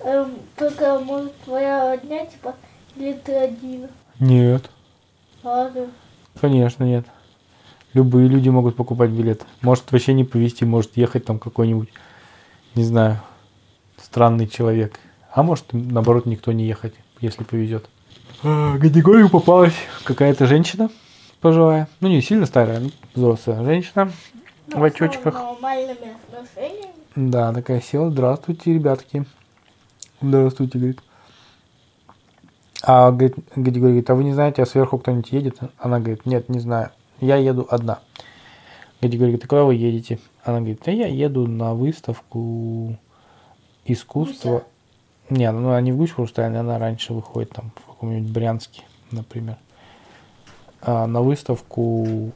эм, 0.00 0.38
только 0.56 0.98
может 1.00 1.36
твоя 1.42 1.92
одна, 1.92 2.24
типа, 2.24 2.56
или 2.96 3.12
ты 3.12 3.34
один. 3.34 3.88
Нет, 4.20 4.70
Ладно. 5.42 5.88
конечно 6.40 6.84
нет. 6.84 7.06
Любые 7.92 8.28
люди 8.28 8.48
могут 8.48 8.76
покупать 8.76 9.10
билет. 9.10 9.44
Может 9.62 9.90
вообще 9.90 10.12
не 10.12 10.22
повезти, 10.24 10.64
может 10.64 10.96
ехать 10.96 11.24
там 11.24 11.38
какой-нибудь, 11.40 11.88
не 12.76 12.84
знаю, 12.84 13.20
странный 13.96 14.46
человек. 14.46 15.00
А 15.32 15.42
может, 15.42 15.66
наоборот, 15.72 16.26
никто 16.26 16.52
не 16.52 16.66
ехать, 16.66 16.94
если 17.20 17.42
повезет. 17.42 17.88
А, 18.44 18.78
Категорию 18.78 19.28
попалась 19.28 19.74
какая-то 20.04 20.46
женщина 20.46 20.88
пожилая. 21.40 21.88
Ну, 22.00 22.08
не 22.08 22.20
сильно 22.22 22.46
старая, 22.46 22.82
взрослая 23.14 23.64
женщина 23.64 24.06
в 24.06 24.76
Ну, 24.76 24.80
с 24.80 24.82
очочках. 24.84 25.34
Нормальными 25.34 26.14
отношениями. 26.28 26.92
Да, 27.16 27.52
такая 27.52 27.80
села. 27.80 28.10
Здравствуйте, 28.10 28.72
ребятки. 28.74 29.24
Здравствуйте, 30.20 30.78
говорит. 30.78 31.00
А 32.82 33.10
говорит, 33.10 33.36
Гади 33.56 33.78
говорит, 33.78 34.08
а 34.08 34.14
вы 34.14 34.24
не 34.24 34.32
знаете, 34.32 34.62
а 34.62 34.66
сверху 34.66 34.98
кто-нибудь 34.98 35.32
едет? 35.32 35.58
Она 35.78 35.98
говорит, 35.98 36.24
нет, 36.24 36.48
не 36.48 36.60
знаю. 36.60 36.90
Я 37.20 37.36
еду 37.36 37.66
одна. 37.70 38.00
Гади 39.00 39.16
говорит, 39.16 39.44
а 39.44 39.48
куда 39.48 39.64
вы 39.64 39.74
едете? 39.74 40.18
Она 40.44 40.58
говорит, 40.58 40.82
да 40.84 40.92
я 40.92 41.06
еду 41.06 41.46
на 41.46 41.74
выставку 41.74 42.96
искусства. 43.84 44.64
Не, 45.28 45.50
ну 45.52 45.68
она 45.68 45.80
не 45.80 45.92
в 45.92 45.96
Гусь 45.96 46.10
Хрустальный, 46.10 46.60
она 46.60 46.78
раньше 46.78 47.12
выходит 47.12 47.50
там 47.50 47.70
в 47.76 47.86
каком-нибудь 47.86 48.30
Брянске, 48.30 48.82
например. 49.10 49.56
А, 50.82 51.06
на 51.06 51.20
выставку 51.20 52.32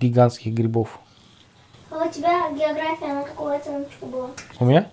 гигантских 0.00 0.52
грибов. 0.52 0.98
А 1.90 2.04
у 2.04 2.10
тебя 2.10 2.50
география 2.50 3.14
на 3.14 3.22
какую 3.22 3.54
оценочку 3.54 4.06
была? 4.06 4.30
У 4.58 4.64
меня? 4.64 4.88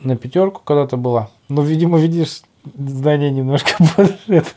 На 0.00 0.16
пятерку 0.16 0.62
когда-то 0.64 0.96
была. 0.96 1.30
Ну, 1.48 1.62
видимо, 1.62 1.98
видишь, 1.98 2.42
здания 2.76 3.30
немножко 3.30 3.70
под, 3.96 4.16
это, 4.26 4.50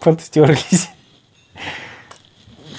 подстерлись. 0.00 0.90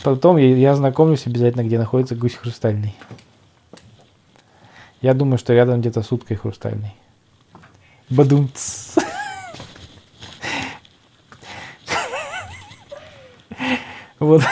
Потом 0.03 0.37
я, 0.37 0.55
я 0.55 0.75
знакомлюсь 0.75 1.25
обязательно, 1.27 1.63
где 1.63 1.77
находится 1.77 2.15
гусь 2.15 2.35
хрустальный. 2.35 2.95
Я 5.01 5.13
думаю, 5.15 5.39
что 5.39 5.53
рядом 5.53 5.81
где-то 5.81 6.03
с 6.03 6.11
уткой 6.11 6.37
хрустальный. 6.37 6.93
Бадумц. 8.09 8.97
Вот. 14.19 14.43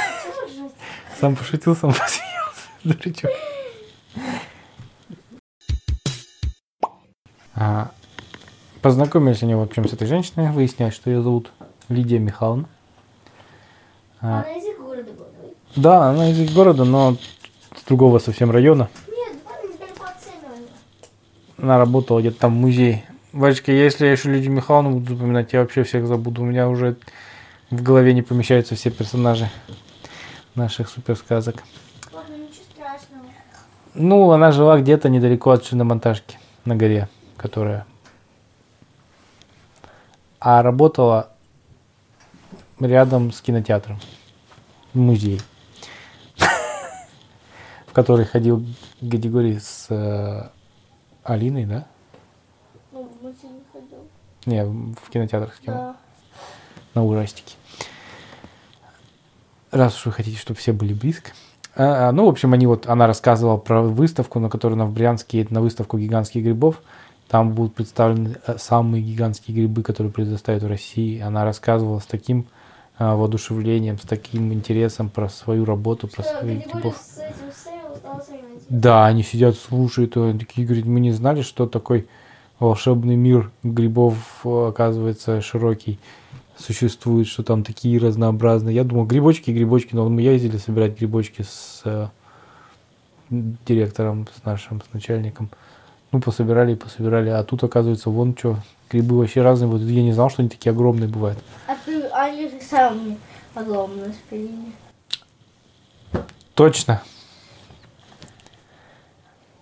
Сам 1.20 1.36
пошутил, 1.36 1.75
сам 1.75 1.94
посмеялся. 1.94 2.62
Дурачок. 2.84 3.32
А, 7.53 7.91
познакомились 8.82 9.44
они, 9.44 9.56
в 9.56 9.62
общем, 9.62 9.88
с 9.88 9.94
этой 9.94 10.08
женщиной. 10.08 10.52
Выясняют, 10.52 10.94
что 10.94 11.10
ее 11.10 11.22
зовут 11.22 11.52
Лидия 11.90 12.20
Михайловна. 12.20 12.68
А 14.22 14.40
А, 14.40 14.44
на 14.44 14.56
язык 14.56 14.80
города 14.80 15.12
был, 15.12 15.26
да? 15.76 16.10
она 16.10 16.30
из 16.30 16.54
города, 16.54 16.84
но 16.84 17.18
с 17.76 17.84
другого 17.86 18.20
совсем 18.20 18.52
района. 18.52 18.90
Нет. 19.08 19.38
Она 21.58 21.78
работала 21.78 22.20
где-то 22.20 22.40
там 22.40 22.56
в 22.56 22.58
музее. 22.58 23.04
Вачка, 23.34 23.72
если 23.72 24.06
я 24.06 24.14
еще 24.14 24.32
Лидию 24.32 24.52
Михайловну 24.52 25.00
буду 25.00 25.14
запоминать, 25.14 25.54
я 25.54 25.62
вообще 25.62 25.84
всех 25.84 26.08
забуду. 26.08 26.42
У 26.42 26.46
меня 26.46 26.68
уже 26.70 26.96
в 27.70 27.84
голове 27.84 28.14
не 28.14 28.22
помещаются 28.22 28.76
все 28.76 28.90
персонажи 28.90 29.50
наших 30.56 30.90
суперсказок. 30.90 31.64
Ладно, 32.12 32.34
ничего 32.34 32.64
страшного. 32.74 33.26
Ну, 33.94 34.32
она 34.32 34.52
жила 34.52 34.80
где-то 34.80 35.10
недалеко 35.10 35.52
от 35.52 35.66
шиномонтажки 35.66 36.38
на 36.66 36.76
горе, 36.76 37.08
которая... 37.38 37.86
А 40.39 40.63
работала 40.63 41.31
рядом 42.79 43.31
с 43.31 43.41
кинотеатром. 43.41 44.00
Музей. 44.93 45.41
В 47.88 47.93
который 47.93 48.25
ходил 48.25 48.65
Гадигорий 49.01 49.60
с 49.60 49.88
э, 49.89 50.50
Алиной, 51.24 51.65
да? 51.65 51.88
Ну, 52.91 53.03
в 53.03 53.22
музей 53.22 53.50
не 53.50 53.63
ходил. 53.72 54.08
Не, 54.46 54.65
в 54.65 55.10
кинотеатр 55.10 55.51
с? 55.51 55.74
Да. 55.74 55.98
на 56.96 57.05
ужастики. 57.05 57.55
Раз 59.72 59.96
уж 59.98 60.08
вы 60.08 60.12
хотите, 60.13 60.38
чтобы 60.38 60.60
все 60.60 60.74
были 60.74 60.93
близко. 60.93 61.31
А, 61.75 62.10
а, 62.10 62.12
ну, 62.12 62.25
в 62.25 62.29
общем, 62.29 62.53
они 62.53 62.65
вот, 62.65 62.88
она 62.88 63.05
рассказывала 63.05 63.58
про 63.58 63.81
выставку, 63.81 64.39
на 64.39 64.50
которую 64.50 64.75
она 64.75 64.86
в 64.86 64.93
Брянске 64.93 65.38
едет, 65.39 65.51
на 65.51 65.62
выставку 65.62 66.00
гигантских 66.00 66.43
грибов. 66.43 66.81
Там 67.30 67.54
будут 67.54 67.76
представлены 67.76 68.38
э, 68.46 68.58
самые 68.58 69.04
гигантские 69.04 69.56
грибы, 69.56 69.84
которые 69.84 70.12
предоставят 70.12 70.64
в 70.64 70.68
России. 70.68 71.20
Она 71.20 71.46
рассказывала 71.46 72.00
с 72.00 72.06
таким 72.06 72.48
а, 72.98 73.16
воодушевлением, 73.16 73.98
с 73.98 74.02
таким 74.02 74.52
интересом 74.52 75.10
про 75.10 75.30
свою 75.30 75.64
работу, 75.64 76.08
про 76.08 76.24
Что, 76.24 76.40
своих 76.40 76.66
Григорий 76.66 76.74
грибов. 76.74 76.98
с 76.98 77.20
этим? 77.20 77.40
Да, 78.70 79.06
они 79.06 79.24
сидят, 79.24 79.56
слушают, 79.56 80.18
и 80.18 80.38
такие 80.38 80.68
говорят, 80.68 80.86
мы 80.86 81.00
не 81.00 81.12
знали, 81.12 81.42
что 81.42 81.66
такой 81.66 82.08
волшебный 82.60 83.16
мир 83.16 83.52
грибов, 83.64 84.42
э, 84.44 84.68
оказывается, 84.68 85.40
широкий 85.42 86.00
существует, 86.58 87.28
что 87.28 87.44
там 87.44 87.64
такие 87.64 88.00
разнообразные. 88.00 88.76
Я 88.76 88.84
думал, 88.84 89.06
грибочки, 89.06 89.52
грибочки, 89.52 89.96
но 89.96 90.10
мы 90.10 90.22
ездили 90.22 90.58
собирать 90.58 91.00
грибочки 91.00 91.44
с 91.44 91.82
э, 91.86 92.08
директором, 93.30 94.28
с 94.36 94.44
нашим, 94.46 94.82
с 94.82 94.94
начальником. 94.94 95.50
Ну, 96.12 96.20
пособирали 96.22 96.74
и 96.74 96.75
пособирали. 96.75 97.30
А 97.30 97.44
тут, 97.44 97.63
оказывается, 97.63 98.10
вон 98.10 98.36
что, 98.38 98.58
грибы 98.89 99.18
вообще 99.18 99.42
разные. 99.42 99.70
Вот 99.70 99.82
я 99.82 100.01
не 100.01 100.13
знал, 100.13 100.30
что 100.30 100.42
они 100.42 100.50
такие 100.50 100.72
огромные 100.72 101.08
бывают. 101.08 101.39
А 101.68 101.75
ты, 101.86 102.01
они 102.08 102.50
же 102.50 102.60
самые 102.62 103.18
огромные 103.54 104.13
спелени. 104.13 104.74
Точно. 106.56 107.01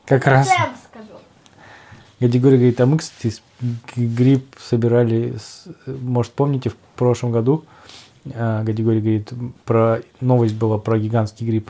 Как 0.06 0.26
раз. 0.26 0.48
Сэм 0.48 0.70
сказал. 0.90 1.22
Гадигорий 2.20 2.58
говорит, 2.58 2.82
а 2.82 2.86
мы, 2.86 2.98
кстати, 2.98 3.36
гриб 3.96 4.56
собирали, 4.60 5.36
может, 5.86 6.32
помните, 6.32 6.70
в 6.70 6.76
прошлом 6.96 7.32
году 7.32 7.66
а, 8.34 8.64
Гадигорий 8.64 9.02
говорит, 9.02 9.34
про 9.66 10.00
новость 10.22 10.56
была 10.56 10.78
про 10.78 10.98
гигантский 10.98 11.46
гриб. 11.46 11.70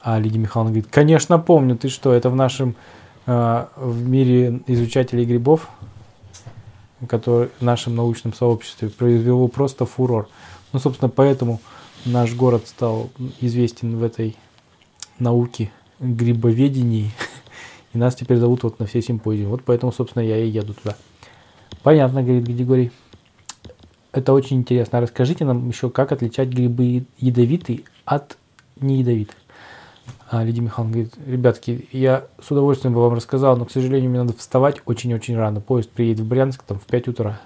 А 0.00 0.18
Лидия 0.18 0.38
Михайловна 0.38 0.72
говорит, 0.72 0.90
конечно, 0.90 1.38
помню, 1.38 1.76
ты 1.76 1.88
что, 1.88 2.12
это 2.12 2.30
в 2.30 2.36
нашем, 2.36 2.70
а, 2.70 3.03
в 3.26 4.08
мире 4.08 4.60
изучателей 4.66 5.24
грибов, 5.24 5.68
который 7.08 7.48
в 7.58 7.62
нашем 7.62 7.96
научном 7.96 8.34
сообществе 8.34 8.88
произвело 8.88 9.48
просто 9.48 9.86
фурор. 9.86 10.28
Ну, 10.72 10.78
собственно, 10.78 11.08
поэтому 11.08 11.60
наш 12.04 12.34
город 12.34 12.66
стал 12.66 13.10
известен 13.40 13.96
в 13.96 14.02
этой 14.02 14.36
науке 15.18 15.70
грибоведении. 16.00 17.10
И 17.92 17.98
нас 17.98 18.14
теперь 18.14 18.38
зовут 18.38 18.62
вот 18.64 18.78
на 18.78 18.86
все 18.86 19.00
симпозиумы. 19.00 19.50
Вот 19.50 19.62
поэтому, 19.64 19.92
собственно, 19.92 20.22
я 20.22 20.36
и 20.36 20.48
еду 20.48 20.74
туда. 20.74 20.96
Понятно, 21.84 22.22
говорит 22.22 22.44
Григорий. 22.44 22.90
Это 24.10 24.32
очень 24.32 24.56
интересно. 24.58 25.00
Расскажите 25.00 25.44
нам 25.44 25.68
еще, 25.68 25.90
как 25.90 26.10
отличать 26.10 26.48
грибы 26.48 27.04
ядовитые 27.18 27.82
от 28.04 28.36
неядовитых. 28.76 29.36
А 30.30 30.42
Лидия 30.42 30.62
Михайловна 30.62 30.92
говорит, 30.92 31.14
ребятки, 31.26 31.88
я 31.92 32.26
с 32.42 32.50
удовольствием 32.50 32.94
бы 32.94 33.00
вам 33.00 33.14
рассказал, 33.14 33.56
но, 33.56 33.64
к 33.64 33.70
сожалению, 33.70 34.10
мне 34.10 34.20
надо 34.20 34.36
вставать 34.36 34.80
очень-очень 34.86 35.36
рано. 35.36 35.60
Поезд 35.60 35.90
приедет 35.90 36.24
в 36.24 36.28
Брянск 36.28 36.62
там 36.62 36.78
в 36.78 36.84
5 36.86 37.08
утра. 37.08 37.40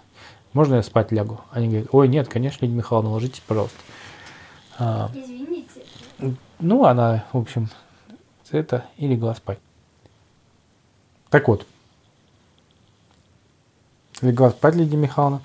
Можно 0.53 0.77
я 0.77 0.83
спать 0.83 1.13
лягу? 1.13 1.41
Они 1.51 1.69
говорят, 1.69 1.89
ой, 1.93 2.09
нет, 2.09 2.29
конечно, 2.29 2.65
Лидия 2.65 2.77
Михайловна, 2.77 3.11
ложитесь, 3.11 3.43
пожалуйста. 3.47 3.77
А, 4.79 5.11
Извините. 5.15 5.69
ну, 6.61 6.85
она, 6.85 7.25
в 7.33 7.39
общем, 7.39 7.69
это 8.51 8.85
и 8.97 9.07
легла 9.07 9.35
спать. 9.35 9.59
Так 11.31 11.49
вот. 11.49 11.67
Легла 14.23 14.51
спать 14.51 14.77
Лидия 14.77 14.97
Михайловна. 14.97 15.43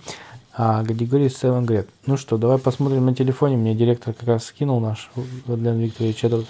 А 0.55 0.83
Гадигорий 0.83 1.31
Севен 1.31 1.65
говорит, 1.65 1.89
ну 2.05 2.15
что, 2.15 2.37
давай 2.37 2.59
посмотрим 2.59 3.05
на 3.05 3.15
телефоне. 3.15 3.57
Мне 3.57 3.73
директор 3.73 4.13
как 4.13 4.27
раз 4.27 4.45
скинул 4.45 4.79
наш 4.79 5.09
Владлен 5.45 5.79
Викторович 5.79 6.25
этот 6.25 6.45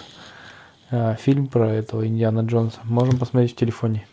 фильм 1.19 1.47
про 1.47 1.69
этого 1.69 2.05
Индиана 2.07 2.41
Джонса. 2.41 2.79
Можем 2.83 3.17
посмотреть 3.17 3.53
в 3.53 3.55
телефоне. 3.55 4.07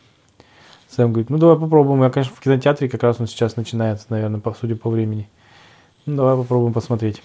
Сэм 0.88 1.12
говорит, 1.12 1.30
ну 1.30 1.38
давай 1.38 1.58
попробуем. 1.58 2.02
Я, 2.02 2.10
конечно, 2.10 2.34
в 2.34 2.40
кинотеатре 2.40 2.88
как 2.88 3.02
раз 3.02 3.20
он 3.20 3.26
сейчас 3.26 3.56
начинается, 3.56 4.06
наверное, 4.08 4.40
по 4.40 4.52
судя 4.54 4.76
по 4.76 4.90
времени. 4.90 5.28
Ну 6.06 6.16
давай 6.16 6.36
попробуем 6.36 6.72
посмотреть. 6.72 7.22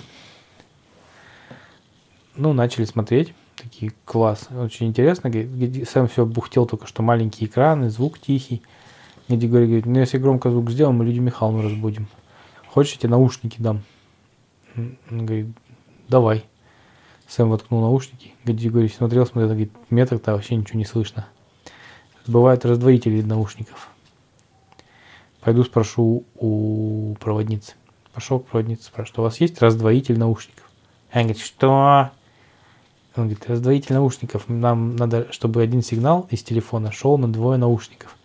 Ну, 2.36 2.54
начали 2.54 2.86
смотреть. 2.86 3.34
Такие, 3.56 3.94
класс, 4.04 4.50
очень 4.52 4.88
интересно. 4.88 5.32
Сэм 5.32 6.08
все 6.10 6.26
бухтел 6.26 6.66
только, 6.66 6.86
что 6.86 7.02
маленькие 7.02 7.50
экраны, 7.50 7.90
звук 7.90 8.20
тихий. 8.20 8.62
Где 9.28 9.48
говорит, 9.48 9.86
ну 9.86 10.00
если 10.00 10.18
громко 10.18 10.52
звук 10.52 10.70
сделаем, 10.70 10.98
мы 10.98 11.06
Лидию 11.06 11.24
Михайловну 11.24 11.64
разбудим. 11.64 12.08
Хочешь, 12.68 12.94
я 12.94 13.00
тебе 13.00 13.12
наушники 13.12 13.62
дам? 13.62 13.82
Он 14.76 15.26
говорит, 15.26 15.48
давай. 16.10 16.44
Сэм 17.28 17.50
воткнул 17.50 17.82
наушники. 17.82 18.34
Гадигорий 18.44 18.90
смотрел, 18.90 19.26
смотрел, 19.26 19.50
говорит, 19.50 19.72
метр-то 19.90 20.34
вообще 20.34 20.56
ничего 20.56 20.78
не 20.78 20.86
слышно. 20.86 21.28
Бывают 22.28 22.66
раздвоители 22.66 23.22
наушников. 23.22 23.90
Пойду 25.42 25.64
спрошу 25.64 26.26
у 26.36 27.16
проводницы. 27.20 27.74
Пошел 28.14 28.40
к 28.40 28.48
проводнице, 28.48 28.86
спрашивает, 28.86 29.20
у 29.20 29.22
вас 29.24 29.42
есть 29.42 29.62
раздвоитель 29.62 30.18
наушников? 30.18 30.70
Она 31.12 31.24
говорит, 31.24 31.42
что? 31.42 32.12
Он 33.16 33.24
говорит, 33.24 33.48
раздвоитель 33.48 33.94
наушников. 33.94 34.48
Нам 34.48 34.96
надо, 34.96 35.32
чтобы 35.32 35.62
один 35.62 35.82
сигнал 35.82 36.28
из 36.32 36.44
телефона 36.44 36.92
шел 36.92 37.18
на 37.18 37.32
двое 37.32 37.58
наушников. 37.58 38.16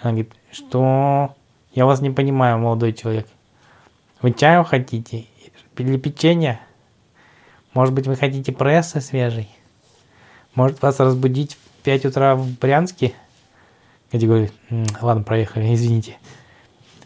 Она 0.00 0.12
говорит, 0.12 0.32
что? 0.52 1.34
Я 1.74 1.86
вас 1.86 2.00
не 2.00 2.10
понимаю, 2.10 2.58
молодой 2.58 2.92
человек. 2.92 3.28
Вы 4.22 4.32
чаю 4.32 4.64
хотите? 4.64 5.26
Или 5.76 5.96
печенье? 5.96 6.60
Может 7.74 7.94
быть, 7.94 8.06
вы 8.06 8.16
хотите 8.16 8.52
прессы 8.52 9.00
свежей? 9.00 9.48
Может 10.54 10.82
вас 10.82 10.98
разбудить 11.00 11.54
в 11.54 11.84
5 11.84 12.06
утра 12.06 12.34
в 12.34 12.48
Брянске? 12.58 13.14
Катя 14.10 14.26
говорит, 14.26 14.52
«М, 14.70 14.86
ладно, 15.00 15.22
проехали, 15.22 15.74
извините. 15.74 16.16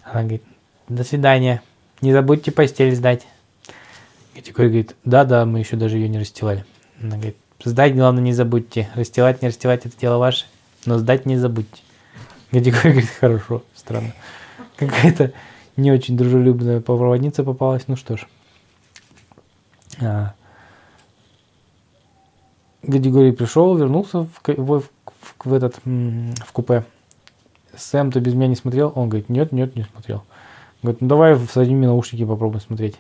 Она 0.05 0.22
говорит, 0.22 0.42
до 0.88 1.05
свидания. 1.05 1.62
Не 2.01 2.12
забудьте 2.12 2.53
постель 2.53 2.94
сдать. 2.94 3.27
Категория 4.35 4.68
говорит, 4.68 4.96
да-да, 5.05 5.44
мы 5.44 5.59
еще 5.59 5.77
даже 5.77 5.98
ее 5.98 6.09
не 6.09 6.18
расстилали. 6.18 6.64
Она 7.01 7.16
говорит, 7.16 7.37
сдать, 7.62 7.94
главное, 7.94 8.22
не 8.22 8.33
забудьте. 8.33 8.88
Расстилать, 8.94 9.42
не 9.42 9.48
расстилать, 9.48 9.85
это 9.87 9.96
дело 9.98 10.18
ваше. 10.18 10.46
Но 10.87 10.98
сдать 10.98 11.27
не 11.27 11.37
забудьте. 11.37 11.83
Категория 12.51 12.90
говорит, 12.92 13.11
хорошо, 13.11 13.62
странно. 13.75 14.14
Какая-то 14.77 15.33
не 15.77 15.92
очень 15.92 16.16
дружелюбная 16.16 16.81
проводница 16.81 17.44
попалась. 17.44 17.85
Ну 17.88 17.96
что 17.96 18.16
ж. 18.16 18.27
А. 20.01 20.35
Гадигорий 22.83 23.33
пришел, 23.33 23.77
вернулся 23.77 24.25
в, 24.25 24.40
в, 24.45 24.81
в- 24.81 24.90
в 25.45 25.53
этот, 25.53 25.77
в 25.85 26.53
купе. 26.53 26.85
Сэм, 27.77 28.11
ты 28.12 28.21
без 28.21 28.35
меня 28.35 28.49
не 28.49 28.57
смотрел? 28.57 28.92
Он 28.95 29.09
говорит, 29.09 29.29
нет, 29.29 29.53
нет, 29.53 29.77
не 29.77 29.85
смотрел. 29.85 30.25
Говорит, 30.83 31.01
ну 31.01 31.09
давай 31.09 31.38
с 31.38 31.57
одними 31.57 31.87
наушники 31.87 32.25
попробуем 32.25 32.61
смотреть. 32.61 32.97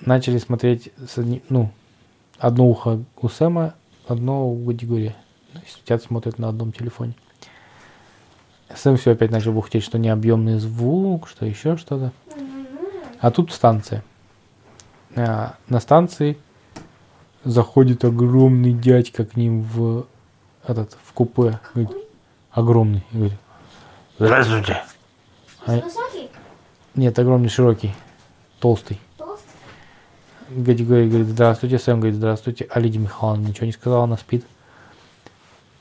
Начали 0.00 0.38
смотреть, 0.38 0.92
с 1.08 1.18
одни- 1.18 1.42
ну, 1.48 1.70
одно 2.38 2.66
ухо 2.68 3.00
у 3.20 3.28
Сэма, 3.28 3.74
одно 4.06 4.48
у 4.48 4.54
Гадигория. 4.64 5.16
Ну, 5.54 5.60
Сидят, 5.66 6.02
смотрят 6.02 6.38
на 6.38 6.48
одном 6.50 6.72
телефоне. 6.72 7.14
Сэм 8.74 8.96
все 8.96 9.12
опять 9.12 9.30
начал 9.30 9.52
бухтеть, 9.52 9.82
что 9.82 9.98
необъемный 9.98 10.58
звук, 10.58 11.26
что 11.26 11.46
еще 11.46 11.76
что-то. 11.78 12.12
А 13.18 13.30
тут 13.30 13.50
станция. 13.50 14.04
А, 15.16 15.56
на 15.68 15.80
станции 15.80 16.38
заходит 17.48 18.04
огромный 18.04 18.74
дядька 18.74 19.24
к 19.24 19.34
ним 19.34 19.62
в 19.62 20.06
этот 20.66 20.96
в 21.02 21.12
купе. 21.12 21.58
Говорит, 21.74 21.96
огромный. 22.50 23.04
И 23.12 23.16
Говорит, 23.16 23.38
Здравствуйте. 24.18 24.82
Высокий? 25.66 26.30
Нет, 26.94 27.18
огромный, 27.18 27.48
широкий, 27.48 27.94
толстый. 28.60 29.00
Толстый? 29.16 29.48
Григорий 30.50 31.08
говорит, 31.08 31.28
здравствуйте, 31.28 31.78
Сэм 31.78 32.00
говорит, 32.00 32.16
здравствуйте. 32.16 32.66
А 32.70 32.80
Лидия 32.80 32.98
Михайловна 32.98 33.46
ничего 33.46 33.66
не 33.66 33.72
сказала, 33.72 34.04
она 34.04 34.16
спит. 34.16 34.44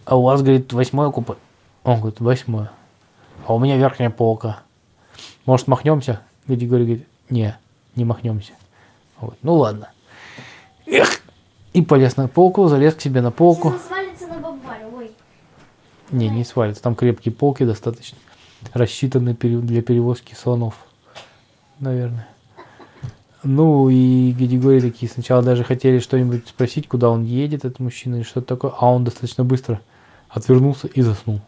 А 0.06 0.18
у 0.18 0.24
вас, 0.24 0.42
говорит, 0.42 0.72
восьмое 0.72 1.12
купе? 1.12 1.36
Он 1.84 2.00
говорит, 2.00 2.20
восьмое. 2.20 2.72
А 3.46 3.54
у 3.54 3.60
меня 3.60 3.78
верхняя 3.78 4.10
полка. 4.10 4.60
Может, 5.46 5.68
махнемся? 5.68 6.22
Григорий 6.48 6.86
говорит, 6.86 7.08
не, 7.30 7.58
не 7.96 8.06
махнемся. 8.06 8.54
Говорит, 9.20 9.40
ну 9.42 9.56
ладно. 9.56 9.90
Эх! 10.86 11.27
И 11.78 11.84
полез 11.84 12.18
на 12.18 12.28
полку, 12.28 12.68
залез 12.70 12.96
к 12.96 13.02
себе 13.02 13.22
на 13.22 13.30
полку. 13.30 13.76
Свалится 13.88 14.26
на 14.26 14.40
бабарю. 14.40 14.88
Ой. 14.98 15.12
Не, 16.10 16.28
не 16.28 16.44
свалится. 16.44 16.82
Там 16.82 16.96
крепкие 16.96 17.32
полки 17.32 17.66
достаточно. 17.66 18.18
Рассчитаны 18.74 19.36
для 19.36 19.84
перевозки 19.84 20.34
слонов. 20.34 20.74
Наверное. 21.80 22.28
Ну 23.44 23.90
и 23.90 24.32
Григорий 24.32 24.82
такие 24.82 25.08
сначала 25.08 25.44
даже 25.44 25.64
хотели 25.64 26.00
что-нибудь 26.00 26.48
спросить, 26.48 26.88
куда 26.88 27.12
он 27.12 27.24
едет, 27.24 27.64
этот 27.64 27.80
мужчина, 27.80 28.16
или 28.16 28.24
что-то 28.24 28.48
такое, 28.48 28.72
а 28.76 28.92
он 28.92 29.04
достаточно 29.04 29.44
быстро 29.44 29.80
отвернулся 30.30 30.88
и 30.88 31.04
заснул. 31.04 31.42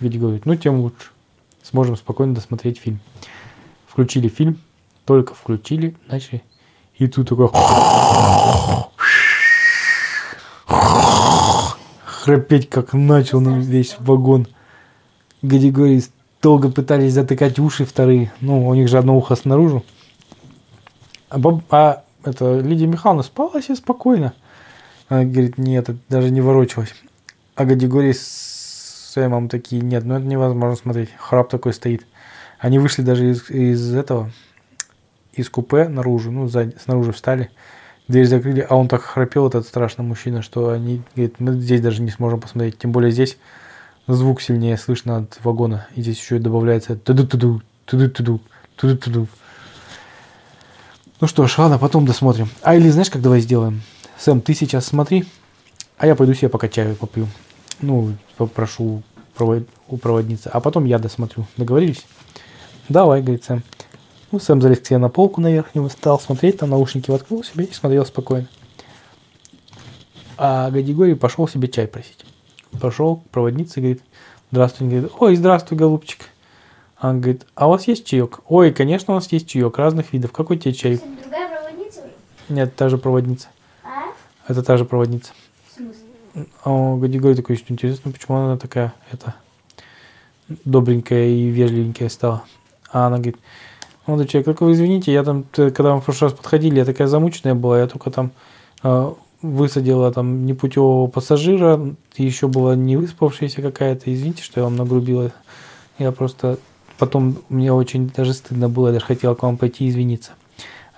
Григорий 0.00 0.20
говорит, 0.20 0.46
ну 0.46 0.56
тем 0.56 0.80
лучше. 0.80 1.10
Сможем 1.62 1.96
спокойно 1.96 2.34
досмотреть 2.34 2.78
фильм. 2.78 2.98
Включили 3.86 4.28
фильм, 4.28 4.58
только 5.04 5.34
включили, 5.34 5.94
начали. 6.08 6.42
И 6.96 7.08
тут 7.08 7.28
такой 7.28 7.50
храпеть, 12.24 12.70
как 12.70 12.94
начал 12.94 13.40
на 13.40 13.58
весь 13.58 13.96
вагон. 13.98 14.46
Григорий 15.42 16.02
долго 16.40 16.70
пытались 16.70 17.12
затыкать 17.12 17.58
уши 17.58 17.84
вторые. 17.84 18.32
Ну, 18.40 18.66
у 18.66 18.74
них 18.74 18.88
же 18.88 18.96
одно 18.96 19.14
ухо 19.16 19.36
снаружи. 19.36 19.82
А, 21.28 21.38
баб- 21.38 21.64
а 21.70 22.02
это 22.24 22.60
Лидия 22.60 22.86
Михайловна 22.86 23.22
спала 23.22 23.60
себе 23.60 23.76
спокойно. 23.76 24.32
Она 25.08 25.24
говорит, 25.24 25.58
нет, 25.58 25.90
это 25.90 25.98
даже 26.08 26.30
не 26.30 26.40
ворочалась. 26.40 26.94
А 27.56 27.66
Григорий 27.66 28.14
с 28.14 29.10
Сэмом 29.12 29.50
такие, 29.50 29.82
нет, 29.82 30.04
ну 30.04 30.14
это 30.14 30.24
невозможно 30.24 30.76
смотреть. 30.76 31.10
Храп 31.18 31.50
такой 31.50 31.74
стоит. 31.74 32.06
Они 32.58 32.78
вышли 32.78 33.02
даже 33.02 33.32
из, 33.32 33.50
из 33.50 33.94
этого, 33.94 34.30
из 35.34 35.50
купе 35.50 35.88
наружу, 35.88 36.30
ну, 36.30 36.48
сзади, 36.48 36.74
снаружи 36.82 37.12
встали. 37.12 37.50
Дверь 38.06 38.26
закрыли, 38.26 38.66
а 38.68 38.76
он 38.76 38.88
так 38.88 39.02
храпел, 39.02 39.48
этот 39.48 39.66
страшный 39.66 40.04
мужчина, 40.04 40.42
что 40.42 40.68
они, 40.68 41.02
говорит, 41.14 41.40
мы 41.40 41.54
здесь 41.54 41.80
даже 41.80 42.02
не 42.02 42.10
сможем 42.10 42.40
посмотреть. 42.40 42.78
Тем 42.78 42.92
более 42.92 43.10
здесь 43.10 43.38
звук 44.06 44.42
сильнее 44.42 44.76
слышно 44.76 45.18
от 45.18 45.38
вагона. 45.42 45.86
И 45.94 46.02
здесь 46.02 46.20
еще 46.20 46.38
добавляется 46.38 46.96
туду-туду, 46.96 47.62
туду-туду, 47.86 48.40
туду-туду. 48.76 49.26
Ну 51.20 51.26
что 51.26 51.46
ж, 51.46 51.56
ладно, 51.56 51.78
потом 51.78 52.04
досмотрим. 52.04 52.50
А 52.60 52.74
или 52.74 52.90
знаешь, 52.90 53.08
как 53.08 53.22
давай 53.22 53.40
сделаем? 53.40 53.80
Сэм, 54.18 54.42
ты 54.42 54.52
сейчас 54.54 54.84
смотри, 54.84 55.24
а 55.96 56.06
я 56.06 56.14
пойду 56.14 56.34
себе 56.34 56.50
пока 56.50 56.68
чаю 56.68 56.96
попью. 56.96 57.26
Ну, 57.80 58.14
попрошу 58.36 59.02
у 59.38 59.96
проводницы. 59.96 60.48
А 60.48 60.60
потом 60.60 60.84
я 60.84 60.98
досмотрю. 60.98 61.46
Договорились? 61.56 62.04
Давай, 62.90 63.22
говорит 63.22 63.44
Сэм. 63.44 63.62
Ну, 64.34 64.40
Сэм 64.40 64.60
залез 64.60 64.80
к 64.80 64.86
себе 64.86 64.98
на 64.98 65.08
полку 65.08 65.40
на 65.40 65.52
верхнюю, 65.52 65.88
стал 65.88 66.18
смотреть, 66.18 66.58
там 66.58 66.70
наушники 66.70 67.08
воткнул 67.08 67.44
себе 67.44 67.66
и 67.66 67.72
смотрел 67.72 68.04
спокойно. 68.04 68.48
А 70.36 70.72
Гадигорий 70.72 71.14
пошел 71.14 71.46
себе 71.46 71.68
чай 71.68 71.86
просить. 71.86 72.26
Пошел 72.80 73.18
к 73.18 73.30
проводнице, 73.30 73.78
говорит, 73.78 74.02
здравствуй, 74.50 74.88
говорит, 74.88 75.12
ой, 75.20 75.36
здравствуй, 75.36 75.78
голубчик. 75.78 76.30
Он 77.00 77.20
говорит, 77.20 77.46
а 77.54 77.68
у 77.68 77.70
вас 77.70 77.86
есть 77.86 78.06
чаек? 78.06 78.40
Ой, 78.48 78.72
конечно, 78.72 79.14
у 79.14 79.18
нас 79.18 79.30
есть 79.30 79.46
чаек 79.46 79.78
разных 79.78 80.12
видов. 80.12 80.32
Какой 80.32 80.58
тебе 80.58 80.74
чай? 80.74 80.94
Это 80.94 81.04
другая 81.22 81.48
проводница 81.48 82.00
уже? 82.00 82.12
Нет, 82.48 82.74
та 82.74 82.88
же 82.88 82.98
проводница. 82.98 83.46
А? 83.84 84.06
Это 84.48 84.64
та 84.64 84.76
же 84.76 84.84
проводница. 84.84 85.32
В 85.68 85.76
смысле? 85.76 86.48
А 86.64 86.96
Гадигорий 86.96 87.36
такой, 87.36 87.54
что 87.54 87.72
интересно, 87.72 88.10
почему 88.10 88.38
она 88.38 88.58
такая, 88.58 88.94
это, 89.12 89.36
добренькая 90.48 91.28
и 91.28 91.46
вежливенькая 91.46 92.08
стала. 92.08 92.42
А 92.90 93.06
она 93.06 93.18
говорит, 93.18 93.36
молодой 94.06 94.26
человек, 94.26 94.46
только 94.46 94.64
вы 94.64 94.72
извините, 94.72 95.12
я 95.12 95.22
там, 95.22 95.44
когда 95.52 95.94
мы 95.94 96.00
в 96.00 96.04
прошлый 96.04 96.30
раз 96.30 96.38
подходили, 96.38 96.78
я 96.78 96.84
такая 96.84 97.08
замученная 97.08 97.54
была, 97.54 97.80
я 97.80 97.86
только 97.86 98.10
там 98.10 98.32
э, 98.82 99.12
высадила 99.42 100.12
там 100.12 100.46
непутевого 100.46 101.06
пассажира, 101.06 101.94
еще 102.16 102.48
была 102.48 102.74
не 102.74 102.96
выспавшаяся 102.96 103.62
какая-то, 103.62 104.12
извините, 104.12 104.42
что 104.42 104.60
я 104.60 104.64
вам 104.64 104.76
нагрубила. 104.76 105.32
Я 105.98 106.12
просто 106.12 106.58
потом, 106.98 107.38
мне 107.48 107.72
очень 107.72 108.08
даже 108.08 108.34
стыдно 108.34 108.68
было, 108.68 108.88
я 108.88 108.94
даже 108.94 109.06
хотела 109.06 109.34
к 109.34 109.42
вам 109.42 109.56
пойти 109.56 109.88
извиниться. 109.88 110.32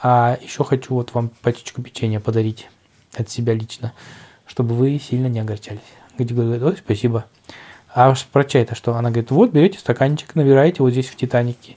А 0.02 0.38
еще 0.42 0.64
хочу 0.64 0.94
вот 0.94 1.14
вам 1.14 1.30
пачечку 1.42 1.82
печенья 1.82 2.20
подарить 2.20 2.68
от 3.16 3.30
себя 3.30 3.54
лично, 3.54 3.92
чтобы 4.46 4.74
вы 4.74 4.98
сильно 4.98 5.26
не 5.26 5.40
огорчались. 5.40 5.80
Гадигорий 6.18 6.48
говорит, 6.48 6.64
ой, 6.64 6.76
спасибо. 6.84 7.26
А 7.94 8.14
про 8.30 8.44
чай-то 8.44 8.74
что? 8.74 8.94
Она 8.94 9.10
говорит, 9.10 9.30
вот 9.30 9.52
берете 9.52 9.78
стаканчик, 9.78 10.34
набираете 10.34 10.82
вот 10.82 10.90
здесь 10.90 11.08
в 11.08 11.16
Титанике 11.16 11.76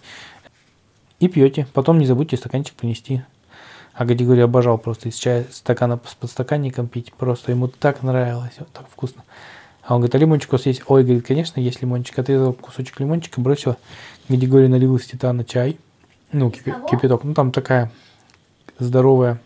и 1.20 1.28
пьете. 1.28 1.68
Потом 1.74 2.00
не 2.00 2.06
забудьте 2.06 2.38
стаканчик 2.38 2.76
принести. 2.76 3.24
А 3.94 4.06
Гадигорий 4.06 4.44
обожал 4.44 4.78
просто 4.78 5.10
из 5.10 5.16
чая 5.16 5.46
стакана 5.52 6.00
с 6.06 6.16
подстаканником 6.16 6.88
пить. 6.88 7.14
Просто 7.14 7.52
ему 7.52 7.68
так 7.68 8.02
нравилось, 8.02 8.54
вот 8.60 8.70
так 8.72 8.88
вкусно. 8.90 9.24
А 9.84 9.96
он 9.96 10.02
говорит, 10.02 10.16
а 10.16 10.18
лимончик 10.20 10.54
у 10.54 10.56
вас 10.56 10.66
есть? 10.66 10.84
Ой, 10.88 11.04
говорит, 11.04 11.26
конечно, 11.26 11.60
есть 11.60 11.82
лимончик. 11.82 12.18
Отрезал 12.20 12.54
кусочек 12.54 13.00
лимончика, 13.00 13.42
бросила. 13.42 13.78
Гадигорий 14.30 14.68
налил 14.68 14.96
из 14.96 15.06
титана 15.06 15.44
чай. 15.44 15.78
Ну, 16.32 16.52
Кого? 16.52 16.88
кипяток. 16.88 17.24
Ну, 17.24 17.34
там 17.34 17.52
такая 17.52 17.92
здоровая. 18.78 19.42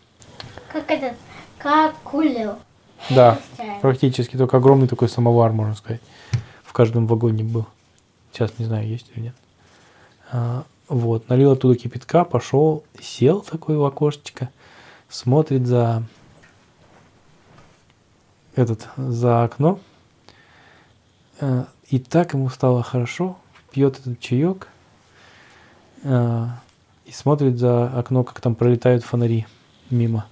Как 0.70 0.90
этот, 0.90 1.14
как 1.58 1.94
кулил. 2.02 2.52
Да, 3.10 3.38
практически 3.82 4.36
только 4.36 4.56
огромный 4.58 4.88
такой 4.88 5.08
самовар, 5.08 5.52
можно 5.52 5.74
сказать. 5.74 6.00
В 6.62 6.72
каждом 6.72 7.06
вагоне 7.06 7.44
был. 7.44 7.66
Сейчас 8.32 8.58
не 8.58 8.64
знаю, 8.64 8.86
есть 8.86 9.10
или 9.14 9.24
нет. 9.24 9.34
Вот, 10.88 11.28
налил 11.28 11.52
оттуда 11.52 11.76
кипятка, 11.76 12.24
пошел, 12.24 12.84
сел 13.00 13.40
такой 13.40 13.76
в 13.76 13.84
окошечко, 13.84 14.50
смотрит 15.08 15.66
за 15.66 16.02
этот, 18.54 18.88
за 18.96 19.44
окно. 19.44 19.78
Э, 21.40 21.64
И 21.88 21.98
так 21.98 22.34
ему 22.34 22.48
стало 22.50 22.82
хорошо, 22.82 23.38
пьет 23.70 23.98
этот 23.98 24.20
чаек 24.20 24.68
э, 26.02 26.46
и 27.06 27.12
смотрит 27.12 27.58
за 27.58 27.86
окно, 27.86 28.22
как 28.22 28.40
там 28.40 28.54
пролетают 28.54 29.04
фонари 29.04 29.46
мимо. 29.90 30.26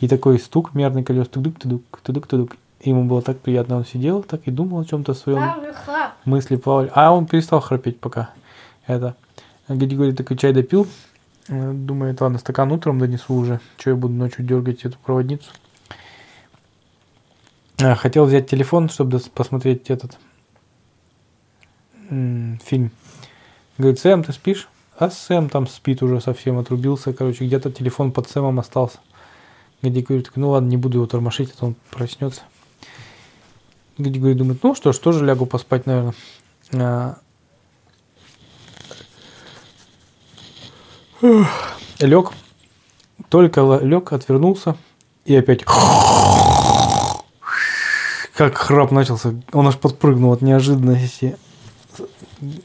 И 0.00 0.08
такой 0.08 0.38
стук 0.38 0.74
мерный 0.74 1.02
колес, 1.02 1.28
тудук-тудук, 1.28 1.82
тудук-тудук. 2.02 2.56
Ему 2.82 3.04
было 3.04 3.22
так 3.22 3.40
приятно, 3.40 3.76
он 3.76 3.86
сидел 3.86 4.22
так 4.22 4.42
и 4.46 4.50
думал 4.50 4.80
о 4.80 4.84
чем-то 4.84 5.14
своем 5.14 5.38
мысли 6.26 6.56
плавали. 6.56 6.92
А 6.94 7.12
он 7.14 7.24
перестал 7.26 7.60
храпеть 7.60 7.98
пока. 8.00 8.30
Это. 8.86 9.16
Григорий 9.68 10.12
такой 10.12 10.36
чай 10.36 10.52
допил. 10.52 10.86
Э, 11.48 11.72
Думает, 11.72 12.20
ладно, 12.20 12.38
стакан 12.38 12.72
утром 12.72 12.98
донесу 12.98 13.34
уже. 13.34 13.60
Че 13.78 13.90
я 13.90 13.96
буду 13.96 14.14
ночью 14.14 14.44
дергать 14.44 14.84
эту 14.84 14.98
проводницу. 14.98 15.50
А, 17.80 17.94
Хотел 17.94 18.26
взять 18.26 18.48
телефон, 18.48 18.88
чтобы 18.88 19.20
посмотреть 19.34 19.90
этот 19.90 20.18
фильм. 22.08 22.90
Говорит, 23.78 23.98
Сэм, 23.98 24.22
ты 24.22 24.32
спишь? 24.32 24.68
А 24.98 25.10
Сэм 25.10 25.48
там 25.48 25.66
спит 25.66 26.02
уже 26.02 26.20
совсем, 26.20 26.58
отрубился. 26.58 27.12
Короче, 27.12 27.46
где-то 27.46 27.72
телефон 27.72 28.12
под 28.12 28.28
Сэмом 28.28 28.60
остался. 28.60 28.98
Григорий 29.82 30.22
такой, 30.22 30.40
ну 30.40 30.50
ладно, 30.50 30.68
не 30.68 30.76
буду 30.76 30.98
его 30.98 31.06
тормошить, 31.06 31.50
а 31.50 31.58
то 31.58 31.66
он 31.66 31.76
проснется. 31.90 32.42
Григорий 33.98 34.34
думает, 34.34 34.62
ну 34.62 34.74
что 34.74 34.92
ж, 34.92 34.98
тоже 34.98 35.24
лягу 35.24 35.46
поспать, 35.46 35.86
наверное. 35.86 36.14
Лег, 42.00 42.32
только 43.30 43.80
лег, 43.82 44.12
отвернулся 44.12 44.76
и 45.24 45.34
опять 45.34 45.64
как 48.34 48.58
храп 48.58 48.90
начался. 48.90 49.34
Он 49.52 49.66
аж 49.66 49.78
подпрыгнул 49.78 50.32
от 50.32 50.42
неожиданности. 50.42 51.38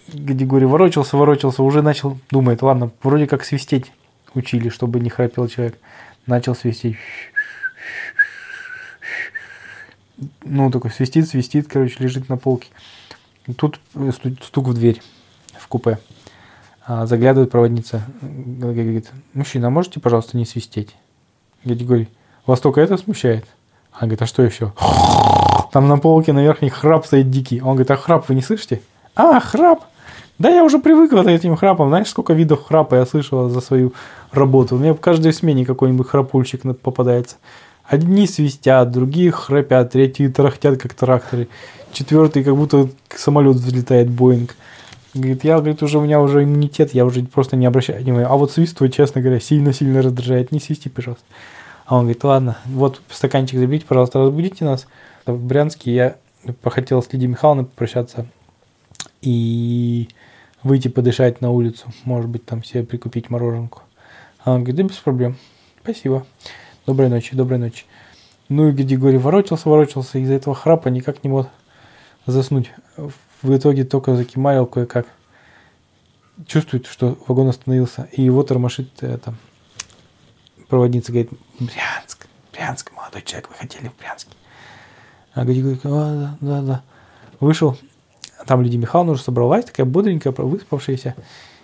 Григорий 0.09 0.65
ворочался, 0.65 1.15
ворочался, 1.15 1.63
уже 1.63 1.81
начал, 1.81 2.19
думает, 2.31 2.61
ладно, 2.61 2.91
вроде 3.01 3.27
как 3.27 3.45
свистеть 3.45 3.93
учили, 4.33 4.67
чтобы 4.67 4.99
не 4.99 5.09
храпел 5.09 5.47
человек. 5.47 5.79
Начал 6.25 6.53
свистеть. 6.53 6.97
Ну, 10.43 10.69
такой 10.69 10.91
свистит, 10.91 11.29
свистит, 11.29 11.69
короче, 11.69 11.95
лежит 11.99 12.27
на 12.27 12.35
полке. 12.35 12.67
Тут 13.55 13.79
сту- 14.11 14.35
стук 14.43 14.67
в 14.67 14.73
дверь 14.73 15.01
в 15.57 15.65
купе. 15.69 15.97
А, 16.91 17.06
заглядывает 17.06 17.52
проводница. 17.52 18.02
Говорит, 18.19 19.12
мужчина, 19.36 19.67
а 19.67 19.69
можете, 19.69 19.99
пожалуйста, 19.99 20.36
не 20.36 20.43
свистеть? 20.43 20.95
Григорий, 21.63 22.10
вас 22.47 22.62
только 22.62 22.82
это 22.82 22.97
смущает? 22.97 23.45
Она 23.91 24.08
говорит, 24.08 24.23
а 24.23 24.25
что 24.25 24.41
еще? 24.41 24.73
Там 25.71 25.88
на 25.88 25.99
полке 25.99 26.34
на 26.34 26.41
верхней 26.41 26.69
храп 26.69 27.06
стоит 27.06 27.30
дикий. 27.30 27.62
Он 27.62 27.75
говорит, 27.75 27.91
а 27.91 27.95
храп 27.95 28.28
вы 28.28 28.34
не 28.34 28.41
слышите? 28.41 28.82
А, 29.15 29.39
храп! 29.39 29.84
Да 30.39 30.49
я 30.49 30.63
уже 30.63 30.80
привык 30.80 31.12
вот 31.12 31.28
этим 31.28 31.56
храпом. 31.58 31.89
Знаешь, 31.89 32.08
сколько 32.08 32.34
видов 32.34 32.65
храпа 32.65 32.95
я 32.95 33.06
слышал 33.06 33.49
за 33.49 33.62
свою 33.62 33.93
работу. 34.32 34.75
У 34.75 34.80
меня 34.80 34.95
в 34.95 34.99
каждой 34.99 35.32
смене 35.32 35.67
какой-нибудь 35.67 36.08
храпульщик 36.08 36.63
попадается. 36.80 37.36
Одни 37.86 38.25
свистят, 38.25 38.89
другие 38.89 39.30
храпят, 39.30 39.91
третьи 39.91 40.28
тарахтят, 40.28 40.82
как 40.82 40.95
тракторы. 40.95 41.49
Четвертый, 41.93 42.43
как 42.43 42.56
будто 42.56 42.89
самолет 43.15 43.58
взлетает, 43.58 44.10
Боинг. 44.10 44.56
Говорит, 45.13 45.43
я, 45.43 45.57
говорит, 45.57 45.81
уже 45.81 45.97
у 45.97 46.01
меня 46.01 46.21
уже 46.21 46.43
иммунитет, 46.43 46.93
я 46.93 47.05
уже 47.05 47.23
просто 47.23 47.55
не 47.55 47.65
обращаю 47.65 48.03
внимания. 48.03 48.27
А 48.27 48.35
вот 48.35 48.51
свист 48.51 48.77
твой, 48.77 48.91
честно 48.91 49.21
говоря, 49.21 49.39
сильно-сильно 49.39 50.01
раздражает. 50.01 50.51
Не 50.51 50.59
свисти, 50.59 50.87
пожалуйста. 50.87 51.25
А 51.85 51.95
он 51.95 52.01
говорит, 52.01 52.23
ладно, 52.23 52.57
вот 52.65 53.01
стаканчик 53.09 53.57
заберите, 53.57 53.87
пожалуйста, 53.87 54.19
разбудите 54.19 54.65
нас. 54.65 54.87
В 55.25 55.43
Брянске 55.43 55.93
я 55.93 56.15
похотел 56.61 57.01
с 57.01 57.11
Лидией 57.11 57.31
Михайловной 57.31 57.65
попрощаться 57.65 58.27
и 59.21 60.07
выйти 60.61 60.87
подышать 60.87 61.41
на 61.41 61.49
улицу. 61.51 61.87
Может 62.03 62.29
быть, 62.29 62.45
там 62.45 62.63
себе 62.63 62.83
прикупить 62.83 63.31
мороженку. 63.31 63.81
А 64.43 64.53
он 64.53 64.59
говорит, 64.59 64.75
да 64.75 64.83
без 64.83 64.97
проблем. 64.97 65.37
Спасибо. 65.81 66.25
Доброй 66.85 67.09
ночи, 67.09 67.35
доброй 67.35 67.57
ночи. 67.57 67.85
Ну 68.47 68.69
и 68.69 68.71
Григорий 68.71 69.17
ворочался, 69.17 69.69
ворочался, 69.69 70.19
из-за 70.19 70.33
этого 70.33 70.55
храпа 70.55 70.89
никак 70.89 71.23
не 71.23 71.29
мог 71.29 71.47
заснуть. 72.25 72.71
В 73.41 73.56
итоге 73.56 73.86
только 73.86 74.15
закимарил 74.15 74.65
кое-как. 74.65 75.08
Чувствует, 76.45 76.88
что 76.88 77.17
вагон 77.28 77.49
остановился, 77.49 78.08
и 78.12 78.21
его 78.21 78.43
тормошит 78.43 79.04
это, 79.04 79.34
проводница, 80.69 81.12
говорит, 81.12 81.32
Брянск, 81.60 82.28
Брянск, 82.54 82.91
молодой 82.95 83.23
человек, 83.23 83.49
вы 83.49 83.56
хотели 83.56 83.89
в 83.89 83.97
Брянске. 83.97 84.32
А 85.34 85.43
Григорий 85.43 85.80
говорит, 85.82 85.86
«А, 85.86 86.38
да, 86.39 86.62
да, 86.62 86.62
да. 86.62 86.84
Вышел, 87.39 87.78
там 88.45 88.62
Лидия 88.62 88.78
Михайловна 88.78 89.13
уже 89.13 89.21
собралась, 89.21 89.65
такая 89.65 89.86
бодренькая, 89.86 90.34
выспавшаяся. 90.34 91.15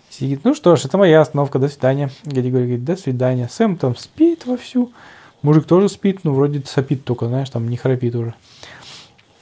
Сидит, 0.09 0.43
ну 0.43 0.53
что 0.53 0.75
ж, 0.75 0.85
это 0.85 0.97
моя 0.97 1.21
остановка, 1.21 1.59
до 1.59 1.67
свидания. 1.67 2.09
Григорий 2.23 2.65
говорит, 2.65 2.85
до 2.85 2.95
свидания. 2.95 3.49
Сэм 3.49 3.77
там 3.77 3.95
спит 3.95 4.45
вовсю. 4.45 4.91
Мужик 5.41 5.65
тоже 5.65 5.89
спит, 5.89 6.21
ну 6.23 6.33
вроде 6.33 6.63
сопит 6.65 7.03
только, 7.05 7.27
знаешь, 7.27 7.49
там 7.49 7.69
не 7.69 7.77
храпит 7.77 8.15
уже. 8.15 8.33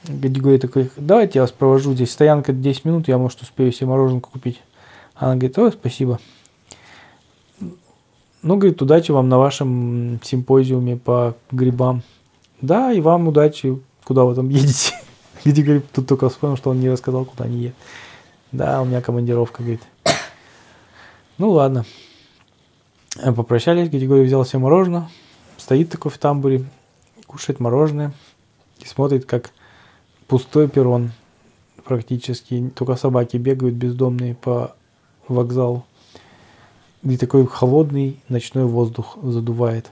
Григорий 0.08 0.58
такой, 0.58 0.92
давайте 0.98 1.40
я 1.40 1.44
вас 1.44 1.52
провожу, 1.52 1.94
здесь 1.94 2.12
стоянка 2.12 2.52
10 2.52 2.86
минут, 2.86 3.08
я, 3.08 3.18
может, 3.18 3.42
успею 3.42 3.72
себе 3.72 3.88
мороженку 3.88 4.30
купить. 4.32 4.62
Она 5.16 5.36
говорит, 5.36 5.58
ой, 5.58 5.72
спасибо. 5.72 6.20
Ну, 8.42 8.58
говорит, 8.58 8.82
удачи 8.82 9.12
вам 9.12 9.30
на 9.30 9.38
вашем 9.38 10.20
симпозиуме 10.22 10.98
по 10.98 11.36
грибам. 11.52 12.04
Да, 12.60 12.92
и 12.92 13.00
вам 13.00 13.30
удачи, 13.30 13.80
куда 14.04 14.26
вы 14.26 14.36
там 14.36 14.50
едете. 14.50 14.94
Говорит, 15.46 15.86
тут 15.92 16.08
только 16.08 16.30
вспомнил, 16.30 16.58
что 16.58 16.70
он 16.70 16.80
не 16.80 16.90
рассказал, 16.90 17.26
куда 17.26 17.46
они 17.46 17.58
едут. 17.64 17.78
Да, 18.52 18.82
у 18.82 18.86
меня 18.86 19.02
командировка, 19.02 19.64
говорит. 19.64 19.82
Ну 21.38 21.50
ладно. 21.50 21.86
Э, 23.18 23.32
Попрощались, 23.32 23.90
Григорий 23.90 24.26
взял 24.26 24.46
себе 24.46 24.60
мороженое, 24.60 25.10
стоит 25.58 25.90
такой 25.90 26.12
в 26.12 26.18
тамбуре, 26.18 26.66
кушает 27.26 27.60
мороженое 27.60 28.14
и 28.80 28.86
смотрит, 28.86 29.26
как 29.26 29.52
пустой 30.28 30.68
перрон 30.68 31.12
практически, 31.84 32.72
только 32.76 32.96
собаки 32.96 33.38
бегают 33.38 33.76
бездомные 33.76 34.36
по 34.36 34.76
вокзалу. 35.28 35.86
И 37.04 37.18
такой 37.18 37.46
холодный 37.46 38.20
ночной 38.30 38.66
воздух 38.66 39.18
задувает. 39.22 39.92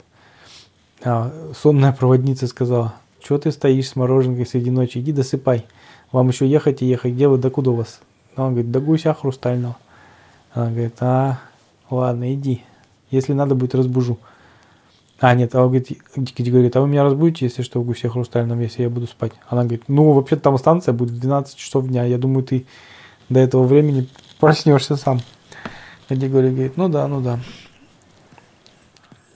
А 1.04 1.32
сонная 1.60 1.92
проводница 1.92 2.46
сказала, 2.46 2.94
что 3.22 3.38
ты 3.38 3.52
стоишь 3.52 3.88
с 3.88 3.96
мороженкой 3.96 4.46
среди 4.46 4.70
ночи, 4.70 4.98
иди 4.98 5.12
досыпай. 5.12 5.66
Вам 6.10 6.28
еще 6.28 6.46
ехать 6.46 6.82
и 6.82 6.86
ехать, 6.86 7.12
где 7.12 7.28
вы, 7.28 7.38
докуда 7.38 7.70
у 7.70 7.74
вас? 7.74 8.00
А 8.36 8.44
Он 8.44 8.52
говорит, 8.52 8.70
до 8.70 8.80
гуся 8.80 9.12
хрустального. 9.14 9.76
Она 10.52 10.70
говорит, 10.70 10.94
а, 11.00 11.40
ладно, 11.90 12.32
иди. 12.34 12.62
Если 13.10 13.32
надо 13.32 13.54
будет, 13.54 13.74
разбужу. 13.74 14.18
А, 15.22 15.36
нет, 15.36 15.54
а 15.54 15.60
он 15.62 15.68
говорит, 15.68 15.86
Кити 15.86 16.50
говорит, 16.50 16.74
а 16.74 16.80
вы 16.80 16.88
меня 16.88 17.04
разбудите, 17.04 17.44
если 17.44 17.62
что, 17.62 17.80
в 17.80 17.84
гусе 17.84 18.08
хрустальном, 18.08 18.58
если 18.58 18.82
я 18.82 18.90
буду 18.90 19.06
спать? 19.06 19.30
Она 19.48 19.62
говорит, 19.62 19.84
ну, 19.86 20.10
вообще 20.10 20.34
там 20.34 20.58
станция 20.58 20.92
будет 20.92 21.12
в 21.12 21.20
12 21.20 21.56
часов 21.56 21.86
дня. 21.86 22.04
Я 22.04 22.18
думаю, 22.18 22.42
ты 22.42 22.66
до 23.28 23.38
этого 23.38 23.62
времени 23.62 24.08
проснешься 24.40 24.96
сам. 24.96 25.20
Гадигорий 26.08 26.50
говорит, 26.50 26.76
ну 26.76 26.88
да, 26.88 27.06
ну 27.06 27.20
да. 27.20 27.38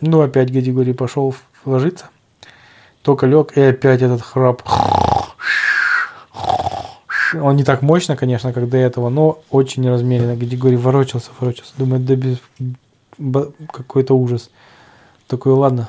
Ну, 0.01 0.23
опять 0.23 0.53
Гадигорий 0.53 0.93
пошел 0.93 1.33
ложиться. 1.65 2.07
Только 3.03 3.27
лег, 3.27 3.57
и 3.57 3.61
опять 3.61 4.03
этот 4.03 4.23
храп. 4.23 4.65
Он 7.33 7.55
не 7.55 7.63
так 7.63 7.83
мощно, 7.83 8.17
конечно, 8.17 8.53
как 8.53 8.69
до 8.69 8.77
этого, 8.77 9.09
но 9.09 9.39
очень 9.51 9.89
размеренно. 9.89 10.35
Гадигорий 10.35 10.79
ворочался, 10.79 11.31
ворочался. 11.39 11.75
Думает, 11.79 12.05
да 12.05 12.17
без... 12.17 12.39
какой-то 13.71 14.15
ужас. 14.15 14.51
Такой, 15.27 15.53
ладно. 15.53 15.89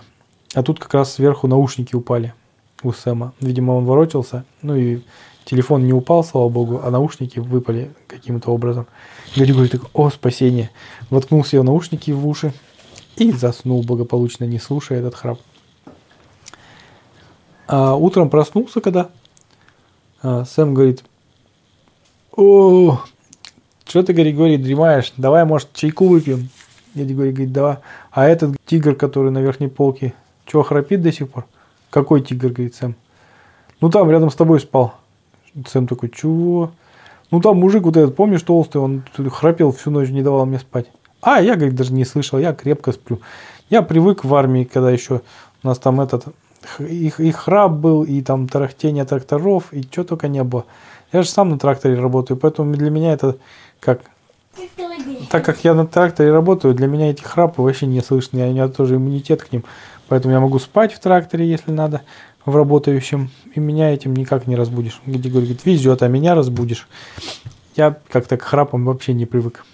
А 0.54 0.64
тут 0.64 0.80
как 0.80 0.94
раз 0.94 1.14
сверху 1.14 1.48
наушники 1.48 1.96
упали 1.96 2.34
у 2.82 2.92
Сэма. 2.92 3.34
Видимо, 3.40 3.74
он 3.74 3.86
ворочался, 3.86 4.46
ну 4.62 4.76
и 4.76 5.02
телефон 5.46 5.86
не 5.86 5.94
упал, 5.94 6.24
слава 6.24 6.50
богу, 6.50 6.82
а 6.84 6.90
наушники 6.90 7.40
выпали 7.40 7.92
каким-то 8.08 8.52
образом. 8.52 8.88
Григорий 9.36 9.70
такой, 9.70 9.90
о, 9.94 10.10
спасение. 10.10 10.72
Воткнул 11.10 11.46
себе 11.46 11.64
наушники 11.64 12.12
в 12.12 12.28
уши 12.28 12.54
и 13.16 13.32
заснул 13.32 13.84
благополучно, 13.84 14.46
не 14.46 14.60
слушая 14.60 15.00
этот 15.00 15.16
храп. 15.16 15.40
А 17.68 17.96
утром 17.96 18.30
проснулся, 18.30 18.82
когда 18.82 19.10
а, 20.22 20.46
Сэм 20.46 20.74
говорит, 20.74 21.04
о, 22.36 23.02
что 23.86 24.04
ты, 24.04 24.14
Григорий, 24.14 24.58
дремаешь? 24.58 25.14
Давай, 25.18 25.46
может, 25.46 25.74
чайку 25.74 26.08
выпьем? 26.08 26.50
Григорий 27.06 27.32
говорит, 27.32 27.54
давай. 27.54 27.78
А 28.12 28.28
этот 28.28 28.56
тигр, 28.66 28.96
который 28.96 29.32
на 29.32 29.40
верхней 29.40 29.68
полке, 29.68 30.14
что, 30.46 30.64
храпит 30.64 31.02
до 31.02 31.12
сих 31.12 31.30
пор? 31.30 31.46
Какой 31.90 32.22
тигр, 32.22 32.50
говорит 32.50 32.76
Сэм? 32.76 32.96
Ну, 33.82 33.90
там, 33.90 34.10
рядом 34.10 34.30
с 34.30 34.36
тобой 34.36 34.60
спал. 34.60 34.96
Сэм 35.66 35.88
такой, 35.88 36.10
чего? 36.10 36.72
Ну, 37.32 37.42
там 37.42 37.58
мужик 37.58 37.84
вот 37.84 37.98
этот, 37.98 38.16
помнишь, 38.16 38.42
толстый, 38.42 38.78
он 38.78 39.04
храпел 39.30 39.72
всю 39.72 39.92
ночь, 39.92 40.10
не 40.10 40.24
давал 40.24 40.46
мне 40.46 40.60
спать. 40.60 40.88
А, 41.22 41.42
я, 41.42 41.56
говорит, 41.56 41.76
даже 41.76 41.94
не 41.94 42.06
слышал, 42.06 42.40
я 42.40 42.54
крепко 42.54 42.92
сплю. 42.92 43.20
Я 43.70 43.82
привык 43.82 44.24
в 44.24 44.34
армии, 44.34 44.64
когда 44.64 44.92
еще 44.92 45.22
у 45.64 45.68
нас 45.68 45.78
там 45.80 46.00
этот, 46.00 46.26
их, 46.80 47.20
их 47.20 47.36
храп 47.36 47.74
был, 47.74 48.04
и 48.04 48.22
там 48.22 48.48
тарахтение 48.48 49.04
тракторов, 49.04 49.74
и 49.74 49.82
что 49.82 50.04
только 50.04 50.28
не 50.28 50.44
было. 50.44 50.66
Я 51.12 51.24
же 51.24 51.30
сам 51.30 51.50
на 51.50 51.60
тракторе 51.60 52.00
работаю, 52.00 52.38
поэтому 52.38 52.74
для 52.74 52.90
меня 52.90 53.14
это 53.14 53.38
как. 53.80 54.02
Так 55.30 55.46
как 55.46 55.64
я 55.64 55.74
на 55.74 55.86
тракторе 55.86 56.32
работаю, 56.32 56.74
для 56.74 56.88
меня 56.88 57.10
эти 57.10 57.22
храпы 57.22 57.62
вообще 57.62 57.86
не 57.86 58.02
слышны. 58.02 58.42
У 58.44 58.52
меня 58.52 58.68
тоже 58.68 58.96
иммунитет 58.96 59.44
к 59.44 59.52
ним. 59.52 59.64
Поэтому 60.08 60.34
я 60.34 60.40
могу 60.40 60.58
спать 60.60 60.94
в 60.94 61.00
тракторе, 61.00 61.48
если 61.48 61.72
надо, 61.72 62.02
в 62.46 62.56
работающем. 62.56 63.30
И 63.54 63.60
меня 63.60 63.94
этим 63.94 64.16
никак 64.16 64.48
не 64.48 64.56
разбудишь. 64.56 65.02
Где 65.06 65.30
говорит, 65.30 65.66
везет, 65.66 66.02
а 66.02 66.08
меня 66.08 66.34
разбудишь. 66.34 66.88
Я 67.76 67.98
как-то 68.10 68.38
к 68.38 68.42
храпам 68.42 68.86
вообще 68.86 69.14
не 69.14 69.26
привык. 69.26 69.66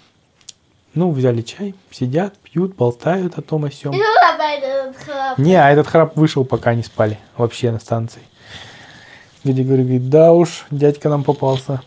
Ну, 0.94 1.10
взяли 1.10 1.42
чай, 1.42 1.74
сидят, 1.90 2.36
пьют, 2.38 2.76
болтают 2.76 3.38
о 3.38 3.42
том 3.42 3.70
сём. 3.70 3.94
И 3.94 4.00
опять 4.00 4.62
этот 4.62 4.96
храп. 4.96 5.38
Не, 5.38 5.54
а 5.54 5.70
этот 5.70 5.88
храп 5.88 6.16
вышел, 6.16 6.44
пока 6.44 6.74
не 6.74 6.82
спали. 6.82 7.18
Вообще 7.36 7.70
на 7.72 7.80
станции. 7.80 8.22
Где 9.42 9.62
говорит, 9.62 10.08
да 10.08 10.32
уж, 10.32 10.66
дядька 10.70 11.08
нам 11.08 11.24
попался. 11.24 11.82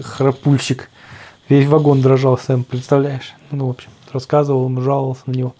Храпульщик. 0.00 0.88
Весь 1.52 1.66
вагон 1.66 2.00
дрожал, 2.00 2.38
Сэм, 2.38 2.64
представляешь? 2.64 3.34
Ну, 3.50 3.66
в 3.66 3.70
общем, 3.72 3.90
рассказывал 4.10 4.64
ему, 4.70 4.80
жаловался 4.80 5.24
на 5.26 5.32
него. 5.32 5.54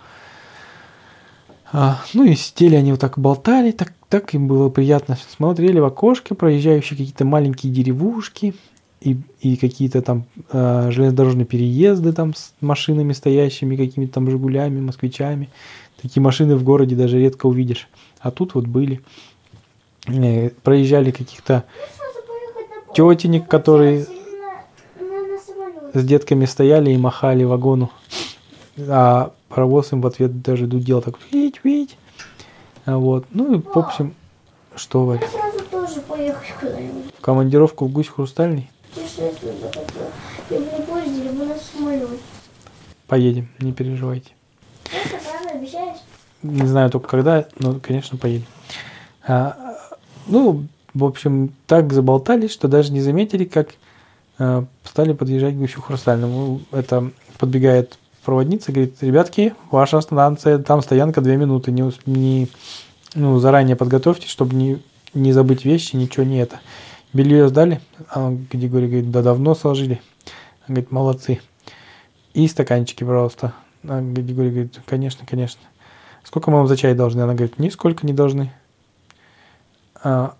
А, 1.71 2.01
ну 2.15 2.25
и 2.25 2.35
сидели 2.35 2.77
они 2.77 2.93
вот 2.93 3.01
так 3.03 3.19
болтали, 3.19 3.73
так, 3.73 3.93
так 4.09 4.33
им 4.33 4.49
было 4.49 4.71
приятно. 4.71 5.19
Смотрели 5.29 5.81
в 5.81 5.85
окошко, 5.85 6.35
проезжающие 6.35 6.97
какие-то 6.97 7.27
маленькие 7.27 7.71
деревушки 7.71 8.55
и, 9.03 9.19
и 9.43 9.59
какие-то 9.59 10.01
там 10.01 10.25
а, 10.51 10.91
железнодорожные 10.91 11.45
переезды 11.45 12.15
там 12.15 12.35
с 12.35 12.55
машинами 12.63 13.13
стоящими, 13.13 13.77
какими-то 13.77 14.15
там 14.15 14.31
«Жигулями», 14.31 14.81
«Москвичами». 14.81 15.51
Такие 16.01 16.23
машины 16.23 16.57
в 16.57 16.65
городе 16.65 16.97
даже 16.97 17.19
редко 17.19 17.45
увидишь. 17.45 17.87
А 18.19 18.31
тут 18.31 18.55
вот 18.55 18.67
были. 18.67 19.03
Э, 20.07 20.49
проезжали 20.63 21.11
каких-то 21.11 21.65
тетенек, 22.95 23.47
которые 23.47 24.07
на, 24.99 25.07
на, 25.07 25.27
на 25.27 25.39
самолет. 25.39 25.82
С 25.95 26.05
детками 26.05 26.45
стояли 26.45 26.91
и 26.91 26.97
махали 26.97 27.45
вагону. 27.45 27.91
А 28.89 29.33
паровоз 29.49 29.93
им 29.93 30.01
в 30.01 30.07
ответ 30.07 30.43
даже 30.43 30.67
дудел 30.67 31.03
так 31.03 31.17
вить, 31.31 31.61
вить. 31.63 31.97
А 32.85 32.97
Вот. 32.97 33.27
Ну 33.31 33.55
и 33.55 33.61
в 33.61 33.77
общем, 33.77 34.15
что 34.75 35.05
Варя? 35.05 35.27
Сразу 35.29 35.65
тоже 35.71 36.01
поехать 36.01 36.55
куда-нибудь. 36.59 37.13
В 37.17 37.21
командировку 37.21 37.87
в 37.87 37.93
гусь 37.93 38.09
хрустальный? 38.09 38.71
Путешествие 38.95 39.53
такое. 39.55 39.85
Либо 40.51 40.65
на 40.65 40.85
поезде, 40.85 41.23
либо 41.23 41.45
на 41.45 41.57
самолете. 41.57 42.19
Поедем, 43.07 43.49
не 43.59 43.73
переживайте. 43.73 44.33
Обещаешь? 45.53 45.99
Не 46.43 46.67
знаю 46.67 46.91
только 46.91 47.09
когда, 47.09 47.47
но, 47.59 47.79
конечно, 47.81 48.19
поедем. 48.19 48.47
А, 49.27 49.77
ну, 50.27 50.67
в 50.95 51.05
общем, 51.05 51.55
так 51.67 51.93
заболтались, 51.93 52.51
что 52.51 52.69
даже 52.69 52.93
не 52.93 53.01
заметили, 53.01 53.45
как 53.45 53.75
стали 54.85 55.13
подъезжать 55.13 55.55
к 55.55 55.59
гусю 55.59 55.81
хрустальному. 55.81 56.61
Это 56.71 57.11
подбегает 57.39 57.99
проводница, 58.25 58.73
говорит, 58.73 59.03
ребятки, 59.03 59.55
ваша 59.71 60.01
станция, 60.01 60.59
там 60.59 60.83
стоянка 60.83 61.21
две 61.21 61.37
минуты, 61.37 61.73
не, 61.73 61.93
не 62.07 62.49
ну, 63.15 63.39
заранее 63.39 63.77
подготовьтесь, 63.77 64.31
чтобы 64.31 64.55
не, 64.55 64.83
не 65.15 65.33
забыть 65.33 65.65
вещи, 65.65 65.97
ничего 65.97 66.25
не 66.25 66.39
это. 66.39 66.61
Белье 67.13 67.49
сдали? 67.49 67.81
А 68.09 68.31
Григорий 68.51 68.87
говорит, 68.87 69.11
да 69.11 69.23
давно 69.23 69.55
сложили. 69.55 70.01
Он 70.67 70.75
говорит, 70.75 70.91
молодцы. 70.91 71.41
И 72.33 72.47
стаканчики, 72.49 73.05
пожалуйста. 73.05 73.53
А 73.87 74.01
Григорий 74.01 74.51
говорит, 74.51 74.81
конечно, 74.87 75.27
конечно. 75.27 75.61
Сколько 76.25 76.51
мы 76.51 76.59
вам 76.59 76.69
за 76.69 76.77
чай 76.77 76.95
должны? 76.95 77.21
Она 77.21 77.35
говорит, 77.35 77.59
нисколько 77.59 78.07
не 78.07 78.13
должны. 78.13 78.53
А 80.03 80.35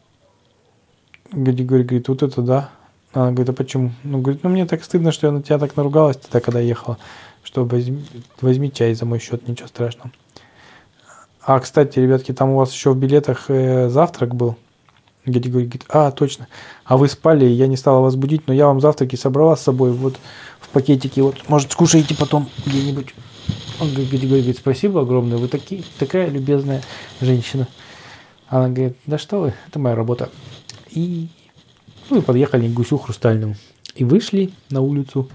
Григорий 1.31 1.85
говорит, 1.85 2.09
вот 2.09 2.23
это 2.23 2.41
да. 2.41 2.71
Она 3.13 3.31
говорит, 3.31 3.51
а 3.51 3.53
почему? 3.53 3.93
Ну, 4.05 4.21
говорит, 4.21 4.43
ну 4.43 4.51
мне 4.51 4.67
так 4.67 4.83
стыдно, 4.83 5.13
что 5.13 5.27
я 5.27 5.33
на 5.33 5.43
тебя 5.43 5.59
так 5.59 5.77
наругалась 5.77 6.17
тогда, 6.17 6.41
когда 6.41 6.61
ехала, 6.61 6.99
что 7.43 7.65
возьми, 7.65 8.05
возьми 8.41 8.73
чай 8.73 8.95
за 8.95 9.05
мой 9.05 9.19
счет, 9.19 9.47
ничего 9.47 9.69
страшного. 9.69 10.11
А, 11.45 11.59
кстати, 11.61 11.99
ребятки, 11.99 12.33
там 12.33 12.51
у 12.51 12.57
вас 12.57 12.73
еще 12.73 12.93
в 12.93 12.97
билетах 12.97 13.47
э, 13.49 13.89
завтрак 13.89 14.35
был. 14.35 14.57
Григорий 15.27 15.67
говорит, 15.67 15.85
а, 15.89 16.11
точно. 16.11 16.49
А 16.85 16.97
вы 16.97 17.09
спали, 17.09 17.45
я 17.45 17.67
не 17.67 17.77
стала 17.77 18.01
вас 18.01 18.17
будить, 18.17 18.47
но 18.47 18.55
я 18.55 18.67
вам 18.67 18.81
завтраки 18.81 19.17
собрала 19.17 19.57
с 19.57 19.63
собой 19.63 19.93
вот 19.93 20.17
в 20.61 20.69
пакетике. 20.71 21.23
Вот, 21.23 21.49
может, 21.49 21.73
скушаете 21.73 22.17
потом 22.17 22.49
где-нибудь. 22.65 23.15
Он 23.81 23.93
говорит, 23.93 24.29
говорит, 24.29 24.57
спасибо 24.57 25.03
огромное, 25.03 25.39
вы 25.39 25.49
таки, 25.49 25.85
такая 25.99 26.29
любезная 26.29 26.83
женщина. 27.21 27.69
Она 28.49 28.69
говорит, 28.69 28.97
да 29.07 29.19
что 29.19 29.41
вы, 29.41 29.55
это 29.69 29.79
моя 29.79 29.97
работа. 29.97 30.31
И 30.91 31.29
ну 32.13 32.19
и 32.19 32.23
подъехали 32.23 32.69
к 32.69 32.75
гусю 32.75 32.99
хрустальному. 32.99 33.57
И 33.95 34.05
вышли 34.05 34.53
на 34.71 34.83
улицу, 34.83 35.31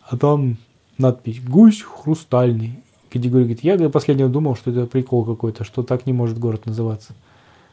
а 0.00 0.16
там 0.16 0.56
надпись 0.96 1.40
«Гусь 1.40 1.82
хрустальный». 1.82 2.82
Григорий 3.12 3.44
говорит, 3.44 3.62
я 3.62 3.74
говорит, 3.74 3.92
последнего 3.92 4.30
думал, 4.30 4.56
что 4.56 4.70
это 4.70 4.86
прикол 4.86 5.26
какой-то, 5.26 5.64
что 5.64 5.82
так 5.82 6.06
не 6.06 6.14
может 6.14 6.38
город 6.38 6.64
называться. 6.64 7.12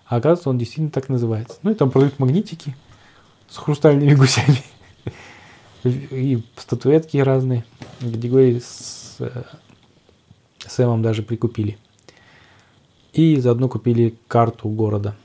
А 0.05 0.17
оказывается, 0.17 0.49
он 0.49 0.58
действительно 0.58 0.89
так 0.89 1.08
называется. 1.08 1.60
Ну 1.63 1.71
и 1.71 1.75
там 1.75 1.91
продают 1.91 2.19
магнитики 2.19 2.75
с 3.47 3.55
хрустальными 3.55 4.15
гусями. 4.15 4.62
И 5.86 6.43
статуэтки 6.58 7.15
разные. 7.17 7.63
Григорий 8.01 8.60
с 8.60 9.15
э, 9.19 9.43
Сэмом 10.60 11.01
даже 11.01 11.23
прикупили. 11.23 11.77
И 13.13 13.38
заодно 13.38 13.69
купили 13.69 14.17
карту 14.27 14.67
города 14.67 15.15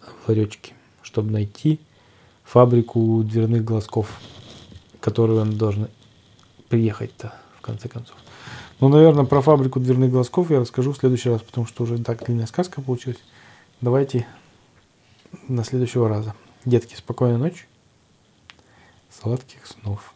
в 0.00 0.28
ларечке, 0.28 0.72
чтобы 1.02 1.30
найти 1.30 1.78
фабрику 2.44 3.22
дверных 3.22 3.64
глазков, 3.64 4.20
которую 5.00 5.40
он 5.40 5.56
должен 5.56 5.88
приехать-то, 6.68 7.34
в 7.58 7.60
конце 7.60 7.88
концов. 7.88 8.16
Ну, 8.80 8.88
наверное, 8.88 9.24
про 9.24 9.40
фабрику 9.40 9.78
дверных 9.78 10.10
глазков 10.10 10.50
я 10.50 10.60
расскажу 10.60 10.92
в 10.92 10.96
следующий 10.96 11.30
раз, 11.30 11.42
потому 11.42 11.66
что 11.66 11.84
уже 11.84 12.02
так 12.02 12.24
длинная 12.24 12.46
сказка 12.46 12.80
получилась. 12.80 13.18
Давайте 13.80 14.26
на 15.48 15.64
следующего 15.64 16.08
раза. 16.08 16.34
Детки, 16.64 16.94
спокойной 16.94 17.38
ночи. 17.38 17.66
Сладких 19.10 19.66
снов. 19.66 20.14